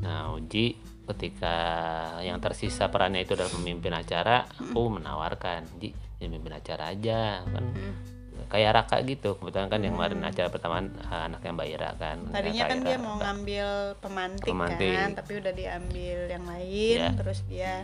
Nah, 0.00 0.32
Uji 0.32 0.72
ketika 1.04 1.56
yang 2.20 2.40
tersisa 2.40 2.88
perannya 2.88 3.22
itu 3.22 3.36
adalah 3.36 3.52
memimpin 3.56 3.92
acara, 3.92 4.48
aku 4.48 4.88
menawarkan, 4.88 5.68
jadi 5.76 5.92
memimpin 6.22 6.56
acara 6.56 6.90
aja 6.90 7.44
kan. 7.44 7.64
Kayak 8.44 8.70
Raka 8.76 9.00
gitu 9.02 9.34
kebetulan 9.34 9.66
kan 9.66 9.80
yang 9.82 9.96
kemarin 9.96 10.20
acara 10.22 10.46
pertama 10.46 10.78
eh, 10.84 11.22
anaknya 11.26 11.50
Mbak 11.52 11.68
Ira 11.74 11.90
kan 11.96 12.16
tadinya 12.28 12.64
kan 12.68 12.78
Ira. 12.78 12.86
dia 12.86 12.96
mau 13.00 13.14
ngambil 13.18 13.66
pemantik, 13.98 14.46
Pemantik. 14.46 14.94
kan 14.94 15.10
tapi 15.16 15.32
udah 15.42 15.52
diambil 15.52 16.18
yang 16.28 16.44
lain 16.44 16.96
Iya. 17.02 17.08
terus 17.18 17.40
dia 17.48 17.82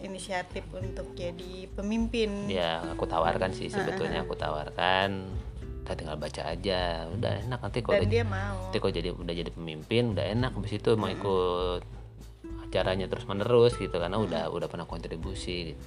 inisiatif 0.00 0.64
untuk 0.70 1.12
jadi 1.12 1.66
pemimpin. 1.74 2.46
Ya 2.46 2.80
aku 2.86 3.04
tawarkan 3.04 3.52
sih 3.52 3.68
sebetulnya 3.68 4.22
aku 4.22 4.32
tawarkan. 4.32 5.28
Kita 5.82 5.92
tinggal 5.96 6.16
baca 6.16 6.42
aja 6.46 7.08
udah 7.10 7.32
enak 7.50 7.58
nanti 7.58 7.78
kalau 7.82 8.04
dia 8.06 8.22
mau. 8.22 8.70
nanti 8.70 8.78
kalau 8.78 8.92
jadi 8.94 9.10
udah 9.10 9.34
jadi 9.34 9.50
pemimpin 9.50 10.02
udah 10.14 10.24
enak 10.28 10.50
habis 10.54 10.72
itu 10.76 10.90
mau 10.94 11.10
ikut 11.10 11.82
acaranya 12.70 13.10
terus 13.10 13.26
menerus 13.26 13.74
gitu 13.74 13.98
karena 13.98 14.14
udah 14.14 14.46
udah 14.54 14.70
pernah 14.70 14.86
kontribusi 14.86 15.74
gitu. 15.74 15.84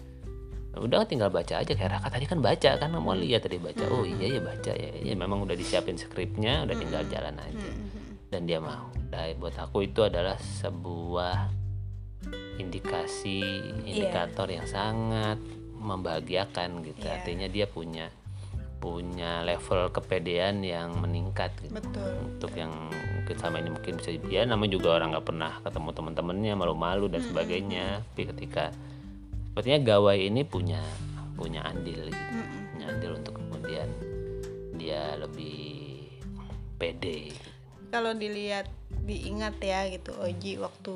udah 0.76 1.08
tinggal 1.08 1.32
baca 1.32 1.64
aja. 1.64 1.72
Kayak 1.72 2.02
Raka 2.02 2.20
tadi 2.20 2.26
kan 2.28 2.44
baca 2.44 2.76
kan? 2.76 2.92
Mau 2.92 3.16
lihat 3.16 3.48
tadi 3.48 3.56
baca. 3.56 3.88
Oh 3.88 4.04
iya 4.04 4.36
ya 4.36 4.42
baca 4.44 4.74
ya. 4.76 4.92
Ya 5.00 5.16
memang 5.16 5.48
udah 5.48 5.56
disiapin 5.56 5.96
skripnya 5.96 6.68
udah 6.68 6.76
tinggal 6.76 7.08
jalan 7.08 7.40
aja. 7.40 7.72
Dan 8.28 8.50
dia 8.50 8.60
mau. 8.60 8.92
Dan 9.08 9.40
buat 9.40 9.56
aku 9.56 9.88
itu 9.88 10.04
adalah 10.04 10.36
sebuah 10.36 11.54
indikasi 12.58 13.40
indikator 13.86 14.50
yang 14.50 14.68
sangat 14.68 15.40
membahagiakan 15.78 16.84
gitu. 16.84 17.06
Iya. 17.06 17.22
artinya 17.22 17.48
dia 17.48 17.66
punya 17.70 18.10
punya 18.84 19.48
level 19.48 19.88
kepedean 19.96 20.60
yang 20.60 20.92
meningkat 21.00 21.56
gitu. 21.64 21.80
betul. 21.80 22.12
Untuk 22.36 22.52
yang 22.60 22.92
mungkin 22.92 23.36
sama 23.40 23.64
ini 23.64 23.72
mungkin 23.72 23.96
bisa 23.96 24.12
ya 24.28 24.44
namanya 24.44 24.76
juga 24.76 25.00
orang 25.00 25.16
nggak 25.16 25.28
pernah 25.32 25.52
ketemu 25.64 25.90
teman-temannya 25.96 26.54
malu-malu 26.60 27.08
dan 27.08 27.24
sebagainya. 27.24 28.04
Tapi 28.12 28.24
ketika 28.36 28.76
sepertinya 29.48 29.80
gawai 29.96 30.20
ini 30.20 30.44
punya 30.44 30.84
punya 31.40 31.64
andil 31.64 32.12
gitu. 32.12 32.32
Punya 32.76 32.86
andil 32.92 33.12
untuk 33.16 33.40
kemudian 33.40 33.88
dia 34.76 35.16
lebih 35.16 36.04
pede 36.76 37.32
kalau 37.94 38.10
dilihat 38.18 38.66
diingat 39.06 39.62
ya 39.62 39.86
gitu 39.86 40.18
Oji 40.18 40.58
waktu 40.58 40.96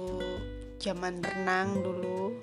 zaman 0.82 1.22
renang 1.22 1.78
dulu 1.86 2.34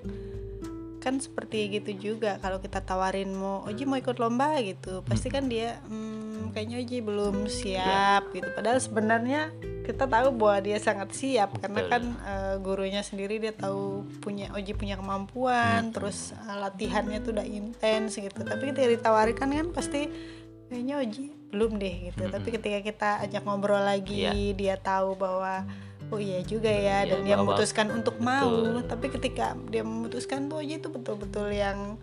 kan 1.04 1.20
seperti 1.20 1.68
gitu 1.70 1.92
juga. 2.00 2.40
Kalau 2.40 2.56
kita 2.58 2.80
tawarin 2.80 3.28
mau 3.30 3.60
Oji 3.68 3.84
mau 3.84 4.00
ikut 4.00 4.16
lomba? 4.16 4.56
gitu 4.56 5.04
pasti 5.04 5.28
kan 5.28 5.44
dia 5.44 5.76
"Hmm, 5.84 6.48
kayaknya 6.50 6.80
Oji 6.80 6.98
belum 6.98 7.44
siap. 7.44 8.32
Gitu. 8.32 8.48
Padahal 8.50 8.80
sebenarnya 8.80 9.52
kita 9.84 10.08
tahu 10.08 10.32
bahwa 10.32 10.64
dia 10.64 10.80
sangat 10.80 11.12
siap 11.12 11.60
karena 11.60 11.84
kan 11.84 12.02
eh, 12.24 12.54
gurunya 12.58 13.04
sendiri 13.04 13.36
dia 13.36 13.52
tahu 13.52 14.08
punya 14.24 14.48
Oji 14.56 14.72
punya 14.72 14.96
kemampuan 14.96 15.92
terus 15.92 16.32
eh, 16.32 16.56
latihannya 16.56 17.20
tuh 17.20 17.36
udah 17.36 17.44
intens 17.44 18.16
gitu. 18.16 18.40
Tapi 18.40 18.72
ketika 18.72 18.88
ditawarkan 18.88 19.48
kan 19.52 19.66
pasti 19.70 20.08
kayaknya 20.72 21.04
Oji 21.04 21.24
belum 21.52 21.76
deh 21.76 22.10
gitu. 22.10 22.24
Tapi 22.26 22.48
ketika 22.50 22.78
kita 22.80 23.10
ajak 23.22 23.44
ngobrol 23.44 23.78
lagi 23.78 24.24
Iya. 24.24 24.56
dia 24.56 24.74
tahu 24.74 25.14
bahwa 25.14 25.68
oh 26.08 26.18
iya 26.18 26.40
juga 26.40 26.68
ya 26.68 27.02
Iya, 27.02 27.10
dan 27.10 27.18
dia 27.22 27.34
bahwa- 27.34 27.52
memutuskan 27.52 27.86
untuk 27.90 28.16
mau 28.18 28.50
Betul. 28.50 28.84
tapi 28.86 29.06
ketika 29.10 29.46
dia 29.68 29.82
memutuskan 29.82 30.46
tuh 30.46 30.60
Oji 30.60 30.78
itu 30.78 30.88
betul-betul 30.88 31.48
yang 31.48 31.96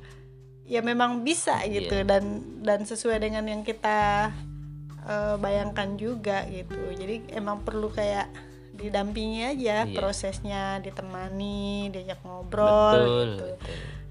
ya 0.63 0.79
memang 0.79 1.21
bisa 1.21 1.59
gitu 1.65 1.91
Iya. 1.93 2.07
dan 2.07 2.23
dan 2.59 2.79
sesuai 2.81 3.19
dengan 3.19 3.43
yang 3.43 3.61
kita 3.61 4.31
eh, 5.01 5.35
bayangkan 5.35 5.95
juga 5.95 6.45
gitu 6.45 6.77
jadi 6.93 7.25
emang 7.33 7.61
perlu 7.61 7.89
kayak 7.89 8.29
didampingi 8.71 9.41
aja 9.47 9.83
Iya. 9.83 9.93
prosesnya 9.93 10.61
ditemani 10.79 11.89
diajak 11.89 12.21
ngobrol 12.21 12.93
betul 12.93 13.09
gitu 13.27 13.45
betul 13.51 13.55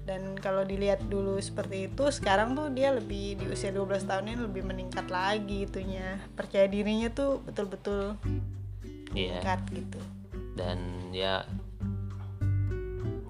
dan 0.01 0.21
kalau 0.35 0.61
dilihat 0.61 0.97
dulu 1.05 1.37
seperti 1.37 1.85
itu 1.85 2.03
sekarang 2.09 2.51
tuh 2.51 2.67
dia 2.67 2.89
lebih 2.89 3.37
di 3.37 3.45
usia 3.47 3.69
12 3.69 4.01
tahun 4.03 4.25
ini 4.27 4.39
lebih 4.41 4.63
meningkat 4.65 5.07
lagi 5.07 5.63
itunya 5.63 6.17
percaya 6.33 6.65
dirinya 6.65 7.07
tuh 7.07 7.39
betul-betul 7.39 8.17
iya. 9.13 9.39
meningkat 9.39 9.59
gitu. 9.71 9.99
Dan 10.55 10.77
ya 11.15 11.43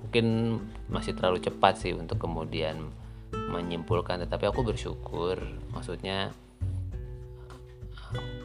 mungkin 0.01 0.59
masih 0.91 1.15
terlalu 1.15 1.39
cepat 1.39 1.79
sih 1.79 1.95
untuk 1.95 2.19
kemudian 2.19 2.91
menyimpulkan. 3.31 4.21
Tetapi 4.27 4.45
aku 4.51 4.61
bersyukur 4.65 5.39
maksudnya 5.71 6.35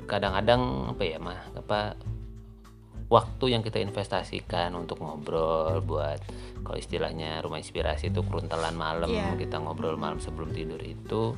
kadang-kadang 0.07 0.95
apa 0.95 1.03
ya 1.03 1.19
mah 1.19 1.51
apa 1.59 1.99
waktu 3.11 3.55
yang 3.55 3.63
kita 3.63 3.83
investasikan 3.83 4.75
untuk 4.75 5.03
ngobrol 5.03 5.83
buat 5.83 6.19
kalau 6.63 6.79
istilahnya 6.79 7.39
rumah 7.43 7.63
inspirasi 7.63 8.11
itu 8.11 8.23
keruntelan 8.27 8.75
malam 8.75 9.11
Iya. 9.11 9.39
kita 9.39 9.63
ngobrol 9.63 9.95
malam 9.95 10.19
sebelum 10.19 10.51
tidur 10.51 10.79
itu 10.83 11.35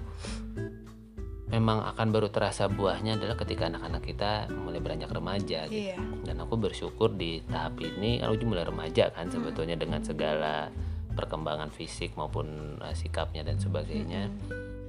memang 1.58 1.82
akan 1.90 2.14
baru 2.14 2.30
terasa 2.30 2.70
buahnya 2.70 3.18
adalah 3.18 3.34
ketika 3.34 3.66
anak-anak 3.66 4.02
kita 4.06 4.30
mulai 4.54 4.78
beranjak 4.78 5.10
remaja 5.10 5.66
gitu. 5.66 5.90
Iya. 5.90 5.98
Dan 6.22 6.38
aku 6.38 6.54
bersyukur 6.54 7.10
di 7.18 7.42
tahap 7.50 7.82
ini 7.82 8.22
uji 8.22 8.46
mulai 8.46 8.62
remaja 8.62 9.10
kan 9.10 9.26
sebetulnya 9.26 9.74
dengan 9.74 10.00
segala 10.06 10.70
perkembangan 11.18 11.74
fisik 11.74 12.14
maupun 12.14 12.78
uh, 12.78 12.94
sikapnya 12.94 13.42
dan 13.42 13.58
sebagainya. 13.58 14.30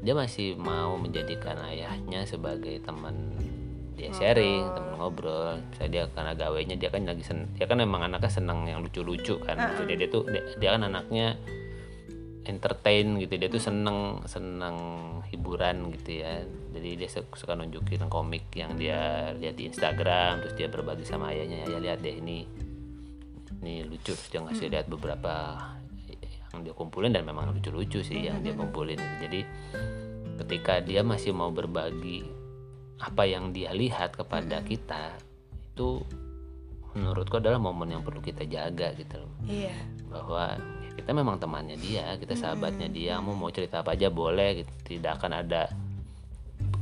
Dia 0.05 0.13
masih 0.13 0.55
mau 0.55 0.95
menjadikan 0.95 1.57
ayahnya 1.73 2.23
sebagai 2.29 2.77
teman 2.85 3.33
dia 3.97 4.13
sharing 4.15 4.63
teman 4.71 4.93
ngobrol. 4.95 5.59
Misalnya 5.73 5.91
dia 5.91 6.03
karena 6.13 6.33
gawainya 6.37 6.75
dia 6.77 6.87
kan 6.93 7.03
lagi 7.03 7.25
sen 7.25 7.49
dia 7.57 7.65
kan 7.65 7.81
memang 7.81 8.05
anaknya 8.05 8.31
senang 8.31 8.63
yang 8.69 8.85
lucu-lucu 8.85 9.41
kan. 9.41 9.57
Maksudnya 9.57 10.05
dia 10.05 10.07
tuh 10.07 10.23
dia, 10.29 10.45
dia 10.61 10.69
kan 10.77 10.85
anaknya 10.85 11.35
entertain 12.49 13.21
gitu 13.21 13.37
dia 13.37 13.45
tuh 13.45 13.61
seneng 13.61 14.25
seneng 14.25 14.77
hiburan 15.29 15.93
gitu 15.93 16.25
ya. 16.25 16.41
Jadi 16.73 16.89
dia 16.97 17.09
su- 17.09 17.37
suka 17.37 17.53
nunjukin 17.53 18.09
komik 18.09 18.49
yang 18.57 18.73
dia 18.73 19.31
lihat 19.37 19.53
di 19.53 19.69
Instagram 19.69 20.41
terus 20.41 20.57
dia 20.57 20.67
berbagi 20.67 21.05
sama 21.05 21.29
ayahnya 21.29 21.69
ya 21.69 21.77
lihat 21.77 22.01
deh 22.01 22.17
ini. 22.17 22.49
Ini 23.61 23.85
lucu. 23.85 24.17
Terus 24.17 24.29
dia 24.33 24.41
ngasih 24.41 24.67
lihat 24.73 24.89
beberapa 24.89 25.61
yang 26.49 26.65
dia 26.65 26.73
kumpulin 26.73 27.13
dan 27.13 27.21
memang 27.29 27.53
lucu-lucu 27.53 28.01
sih 28.01 28.25
yang 28.25 28.41
dia 28.41 28.57
kumpulin. 28.57 28.97
Jadi 29.21 29.45
ketika 30.41 30.81
dia 30.81 31.05
masih 31.05 31.35
mau 31.35 31.53
berbagi 31.53 32.25
apa 32.99 33.23
yang 33.29 33.53
dia 33.53 33.71
lihat 33.71 34.17
kepada 34.17 34.59
kita 34.65 35.15
itu 35.75 36.03
menurutku 36.97 37.37
adalah 37.37 37.61
momen 37.61 37.93
yang 37.93 38.01
perlu 38.01 38.19
kita 38.19 38.43
jaga 38.49 38.91
gitu 38.97 39.21
loh. 39.21 39.31
Iya. 39.45 39.75
Bahwa 40.09 40.57
ya 40.57 40.78
kita 40.99 41.15
memang 41.15 41.39
temannya 41.39 41.79
dia, 41.79 42.19
kita 42.19 42.35
sahabatnya 42.35 42.91
dia, 42.91 43.17
mau 43.23 43.33
mau 43.33 43.47
cerita 43.49 43.79
apa 43.79 43.95
aja 43.95 44.11
boleh, 44.11 44.63
gitu. 44.63 44.73
tidak 44.95 45.17
akan 45.23 45.41
ada 45.41 45.71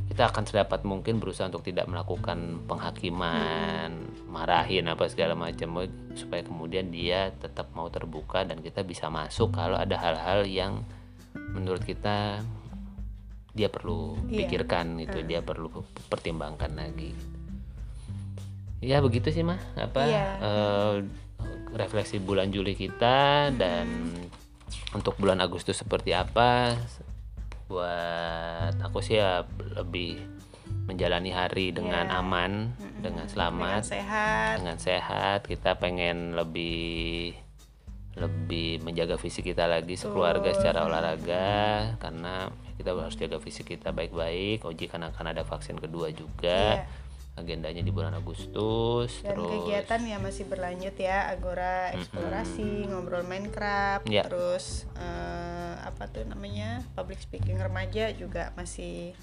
kita 0.08 0.34
akan 0.34 0.44
sedapat 0.50 0.82
mungkin 0.82 1.22
berusaha 1.22 1.46
untuk 1.46 1.62
tidak 1.62 1.86
melakukan 1.86 2.66
penghakiman, 2.66 4.02
marahin 4.26 4.90
apa 4.90 5.06
segala 5.06 5.38
macam 5.38 5.78
supaya 6.18 6.42
kemudian 6.42 6.90
dia 6.90 7.30
tetap 7.38 7.70
mau 7.70 7.86
terbuka 7.86 8.42
dan 8.42 8.58
kita 8.58 8.82
bisa 8.82 9.06
masuk 9.06 9.54
kalau 9.54 9.78
ada 9.78 9.94
hal-hal 9.94 10.42
yang 10.42 10.82
menurut 11.54 11.86
kita 11.86 12.42
dia 13.54 13.70
perlu 13.70 14.18
Iya. 14.26 14.42
pikirkan 14.42 14.98
gitu, 15.06 15.22
dia 15.22 15.38
perlu 15.38 15.70
pertimbangkan 16.10 16.74
lagi. 16.74 17.14
Ya 18.82 18.98
begitu 18.98 19.30
sih 19.30 19.46
mah 19.46 19.58
apa 19.74 20.02
Iya. 20.02 20.26
eh, 20.42 20.94
refleksi 21.78 22.18
bulan 22.18 22.50
Juli 22.50 22.74
kita 22.74 23.48
dan 23.54 23.86
untuk 24.92 25.14
bulan 25.16 25.38
Agustus 25.38 25.78
seperti 25.78 26.12
apa 26.12 26.74
buat 27.68 28.74
aku 28.80 28.98
sih 29.04 29.20
ya 29.20 29.44
lebih 29.76 30.18
menjalani 30.88 31.28
hari 31.32 31.68
dengan 31.68 32.08
Iya. 32.08 32.20
aman 32.24 32.52
dengan 33.04 33.28
selamat 33.28 33.84
dengan 33.84 33.92
sehat. 33.92 34.52
dengan 34.60 34.78
sehat. 34.80 35.40
Kita 35.44 35.76
pengen 35.76 36.32
lebih 36.32 37.36
lebih 38.18 38.82
menjaga 38.82 39.14
fisik 39.14 39.46
kita 39.52 39.70
lagi 39.70 39.94
sekeluarga 39.94 40.50
secara 40.50 40.88
olahraga 40.88 41.94
karena 42.02 42.50
kita 42.74 42.96
harus 42.96 43.14
jaga 43.14 43.38
fisik 43.38 43.76
kita 43.76 43.92
baik-baik. 43.94 44.64
Oji 44.64 44.88
kan 44.90 45.04
akan 45.06 45.36
ada 45.36 45.44
vaksin 45.44 45.76
kedua 45.78 46.10
juga 46.10 46.88
agendanya 47.38 47.80
di 47.80 47.94
bulan 47.94 48.18
Agustus 48.18 49.22
dan 49.22 49.38
terus 49.38 49.50
kegiatan 49.62 50.00
ya 50.04 50.16
masih 50.18 50.44
berlanjut 50.50 50.94
ya 50.98 51.30
agora 51.30 51.94
eksplorasi 51.94 52.90
ngobrol 52.90 53.24
Minecraft 53.24 54.04
Ya. 54.10 54.26
terus 54.26 54.84
eh, 54.98 55.74
apa 55.78 56.10
tuh 56.10 56.26
namanya 56.26 56.82
public 56.98 57.22
speaking 57.22 57.56
remaja 57.56 58.10
juga 58.12 58.50
masih 58.58 59.14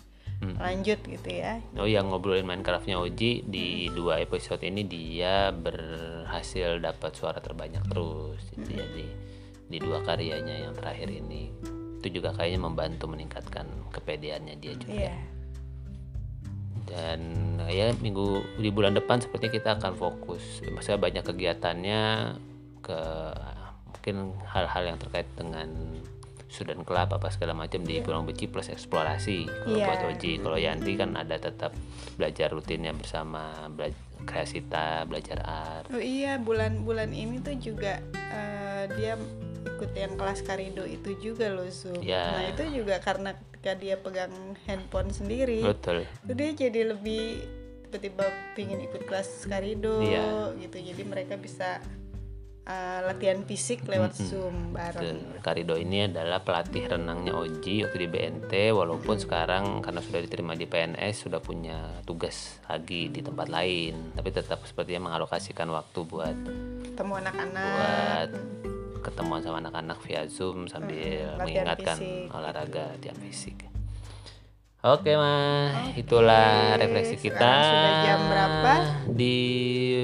lanjut 0.45 0.99
gitu 0.99 1.29
ya. 1.31 1.63
Oh 1.79 1.87
yang 1.87 2.11
ngobrolin 2.11 2.45
Minecraftnya 2.45 2.99
Oji 2.99 3.47
di 3.47 3.87
dua 3.89 4.19
episode 4.21 4.61
ini 4.61 4.83
dia 4.85 5.49
berhasil 5.49 6.77
dapat 6.83 7.15
suara 7.15 7.39
terbanyak 7.39 7.81
terus. 7.89 8.43
Gitu 8.53 8.71
ya 8.77 8.85
di 8.93 9.07
di 9.65 9.77
dua 9.81 10.03
karyanya 10.05 10.69
yang 10.69 10.73
terakhir 10.75 11.09
ini. 11.09 11.49
Itu 12.03 12.21
juga 12.21 12.35
kayaknya 12.35 12.61
membantu 12.61 13.09
meningkatkan 13.09 13.65
kepedeannya 13.89 14.59
dia 14.59 14.75
juga. 14.77 14.93
Iya 15.09 15.34
dan 16.85 17.19
ya 17.65 17.91
minggu 17.97 18.57
di 18.61 18.69
bulan 18.69 18.93
depan 18.93 19.19
sepertinya 19.19 19.53
kita 19.53 19.69
akan 19.81 19.93
fokus. 19.97 20.61
Maksudnya 20.69 21.01
banyak 21.01 21.23
kegiatannya 21.25 22.01
ke 22.85 23.01
mungkin 23.89 24.37
hal-hal 24.45 24.93
yang 24.93 24.97
terkait 25.01 25.25
dengan 25.33 25.65
student 26.45 26.85
club 26.85 27.09
apa 27.09 27.27
segala 27.33 27.57
macam 27.57 27.81
di 27.83 27.99
Pulau 27.99 28.21
Beci 28.21 28.45
plus 28.45 28.69
eksplorasi. 28.69 29.49
Kalau 29.49 29.75
Iya. 29.75 29.85
buat 29.89 30.01
Oji 30.13 30.31
kalau 30.39 30.57
Yanti 30.61 30.93
kan 30.93 31.11
ada 31.17 31.35
tetap 31.41 31.73
belajar 32.15 32.53
rutinnya 32.53 32.93
bersama 32.93 33.67
belajar 33.73 33.97
kreasita 34.25 35.03
belajar 35.05 35.41
art. 35.43 35.85
Oh 35.91 36.01
iya 36.01 36.37
bulan-bulan 36.39 37.11
ini 37.11 37.41
tuh 37.41 37.57
juga 37.59 37.99
eh, 38.13 38.85
dia 38.93 39.17
ikut 39.65 39.91
yang 39.91 40.13
kelas 40.13 40.45
karido 40.45 40.85
itu 40.85 41.17
juga 41.17 41.49
loh 41.49 41.65
Zoom 41.67 41.99
Ya. 41.99 42.37
nah 42.37 42.43
itu 42.45 42.63
juga 42.71 43.01
karena 43.01 43.33
ketika 43.33 43.73
dia 43.75 43.95
pegang 43.97 44.33
handphone 44.63 45.09
sendiri 45.09 45.65
betul. 45.65 46.05
itu 46.05 46.31
dia 46.37 46.49
jadi 46.53 46.93
lebih 46.93 47.23
tiba-tiba 47.85 48.25
pingin 48.53 48.83
ikut 48.83 49.07
kelas 49.07 49.47
karido 49.47 50.03
Iya. 50.03 50.51
gitu. 50.59 50.77
Jadi 50.83 51.01
mereka 51.07 51.39
bisa 51.39 51.79
uh, 52.67 52.99
latihan 53.07 53.39
fisik 53.47 53.87
lewat 53.87 54.19
zoom 54.19 54.73
Dan 54.73 54.75
bareng 54.75 55.39
Karido 55.39 55.79
ini 55.79 56.03
adalah 56.03 56.43
pelatih 56.43 56.91
renangnya 56.91 57.31
Oji 57.31 57.87
waktu 57.87 57.97
di 57.97 58.09
BNT 58.09 58.51
walaupun 58.75 59.15
sekarang 59.15 59.79
karena 59.79 60.03
sudah 60.03 60.19
diterima 60.19 60.53
di 60.53 60.67
PNS 60.67 61.23
sudah 61.23 61.39
punya 61.39 62.03
tugas 62.03 62.59
lagi 62.67 63.07
di 63.07 63.23
tempat 63.23 63.47
lain. 63.47 64.11
Tapi 64.11 64.29
tetap 64.29 64.59
sepertinya 64.67 65.07
mengalokasikan 65.07 65.71
waktu 65.71 65.99
buat 66.03 66.35
ketemu 66.83 67.13
anak-anak. 67.23 67.71
Buat 67.71 68.31
ketemuan 69.05 69.45
sama 69.45 69.61
anak-anak 69.61 70.01
via 70.01 70.25
Zoom 70.25 70.65
sambil 70.65 70.97
latihan 71.37 71.37
mengingatkan 71.45 71.97
fisik, 72.01 72.33
olahraga 72.33 72.83
latihan 72.97 73.17
fisik. 73.21 73.57
Oke 74.85 75.17
mah, 75.17 75.97
itulah 75.97 76.77
refleksi 76.77 77.17
kita 77.17 77.53
sudah 77.65 77.93
jam 78.05 78.21
berapa? 78.29 78.73
di 79.09 79.37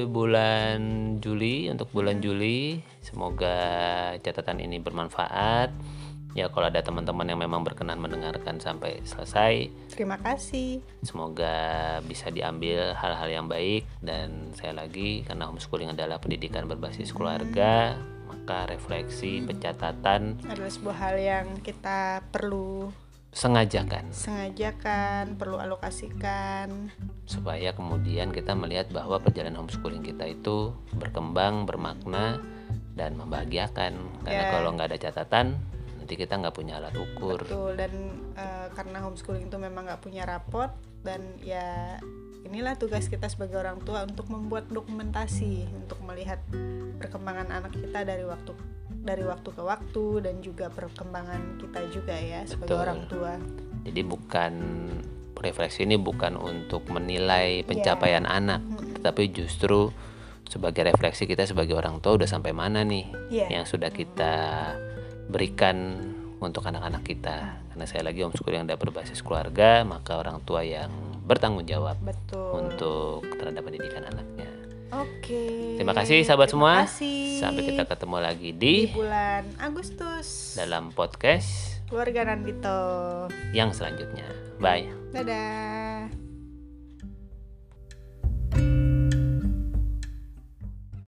bulan 0.09 0.79
Juli 1.21 1.69
untuk 1.69 1.93
bulan 1.93 2.17
Juli. 2.17 2.81
Semoga 3.05 3.57
catatan 4.17 4.57
ini 4.57 4.81
bermanfaat. 4.81 5.69
Ya 6.33 6.47
kalau 6.47 6.71
ada 6.71 6.79
teman-teman 6.79 7.27
yang 7.27 7.43
memang 7.43 7.61
berkenan 7.61 7.99
mendengarkan 7.99 8.57
sampai 8.57 9.03
selesai, 9.03 9.67
Terima 9.91 10.15
kasih. 10.15 10.79
semoga 11.03 11.53
bisa 12.07 12.31
diambil 12.31 12.95
hal-hal 12.95 13.27
yang 13.27 13.45
baik 13.51 13.83
dan 13.99 14.49
saya 14.55 14.71
lagi 14.71 15.27
karena 15.27 15.45
homeschooling 15.51 15.91
adalah 15.91 16.23
pendidikan 16.23 16.71
berbasis 16.71 17.11
keluarga, 17.11 17.99
refleksi, 18.65 19.41
pencatatan 19.41 20.39
Adalah 20.45 20.71
sebuah 20.71 20.97
hal 20.97 21.15
yang 21.17 21.45
kita 21.59 22.25
perlu 22.29 22.91
sengajakan 23.31 24.11
sengajakan, 24.11 25.39
perlu 25.39 25.55
alokasikan. 25.55 26.91
supaya 27.23 27.71
kemudian 27.71 28.27
kita 28.29 28.51
melihat 28.51 28.91
bahwa 28.91 29.23
perjalanan 29.23 29.63
homeschooling 29.63 30.03
kita 30.03 30.27
itu 30.27 30.75
berkembang, 30.91 31.63
bermakna 31.63 32.43
dan 32.91 33.15
membahagiakan. 33.15 33.95
Karena 34.27 34.43
Ya. 34.45 34.51
kalau 34.51 34.75
nggak 34.75 34.91
ada 34.91 34.99
catatan, 34.99 35.55
nanti 35.95 36.13
kita 36.19 36.35
nggak 36.35 36.51
punya 36.51 36.83
alat 36.83 36.91
ukur. 36.91 37.39
Betul 37.39 37.79
dan 37.79 37.91
eh, 38.35 38.67
karena 38.75 38.99
homeschooling 38.99 39.47
itu 39.47 39.55
memang 39.55 39.87
nggak 39.87 40.03
punya 40.03 40.27
rapot 40.27 40.67
dan 41.01 41.21
ya 41.41 41.97
inilah 42.45 42.75
tugas 42.75 43.07
kita 43.07 43.29
sebagai 43.29 43.57
orang 43.61 43.79
tua 43.81 44.03
untuk 44.03 44.27
membuat 44.27 44.67
dokumentasi 44.69 45.69
untuk 45.71 46.01
melihat 46.03 46.41
perkembangan 46.97 47.49
anak 47.53 47.73
kita 47.73 48.03
dari 48.03 48.25
waktu 48.25 48.53
dari 49.01 49.25
waktu 49.25 49.49
ke 49.49 49.61
waktu 49.65 50.05
dan 50.21 50.35
juga 50.45 50.69
perkembangan 50.69 51.57
kita 51.57 51.79
juga 51.89 52.13
ya 52.13 52.45
sebagai 52.45 52.77
Betul. 52.77 52.85
orang 52.85 53.01
tua. 53.09 53.33
Jadi 53.81 54.01
bukan 54.05 54.53
refleksi 55.41 55.89
ini 55.89 55.97
bukan 55.97 56.37
untuk 56.37 56.85
menilai 56.93 57.65
pencapaian 57.65 58.29
anak, 58.29 58.61
tetapi 59.01 59.33
justru 59.33 59.89
sebagai 60.45 60.85
refleksi 60.85 61.25
kita 61.25 61.49
sebagai 61.49 61.73
orang 61.73 61.97
tua 61.97 62.13
udah 62.19 62.29
sampai 62.29 62.53
mana 62.53 62.85
nih 62.85 63.09
Iya. 63.33 63.47
yang 63.57 63.65
sudah 63.65 63.89
kita 63.89 64.35
berikan 65.31 65.97
untuk 66.41 66.65
anak-anak 66.65 67.05
kita. 67.05 67.61
Karena 67.71 67.85
saya 67.85 68.01
lagi 68.03 68.25
homeschooling 68.25 68.65
yang 68.65 68.67
ada 68.67 68.75
berbasis 68.75 69.21
keluarga, 69.21 69.85
maka 69.85 70.17
orang 70.17 70.41
tua 70.41 70.65
yang 70.65 70.89
bertanggung 71.23 71.63
jawab 71.69 71.95
Betul. 72.01 72.65
untuk 72.65 73.23
terhadap 73.37 73.61
pendidikan 73.61 74.03
anaknya. 74.09 74.49
Oke. 74.91 75.79
Terima 75.79 75.95
kasih 75.95 76.27
sahabat 76.27 76.51
semua. 76.51 76.83
Terima 76.83 76.91
kasih. 76.91 77.39
Sampai 77.39 77.63
kita 77.63 77.83
ketemu 77.87 78.17
lagi 78.19 78.49
di 78.51 78.75
di 78.83 78.91
bulan 78.91 79.47
Agustus. 79.63 80.59
dalam 80.59 80.91
podcast 80.91 81.79
Keluarga 81.87 82.27
Nandito. 82.27 82.75
yang 83.55 83.71
selanjutnya. 83.71 84.27
Bye. 84.59 84.91
Dadah. 85.15 86.20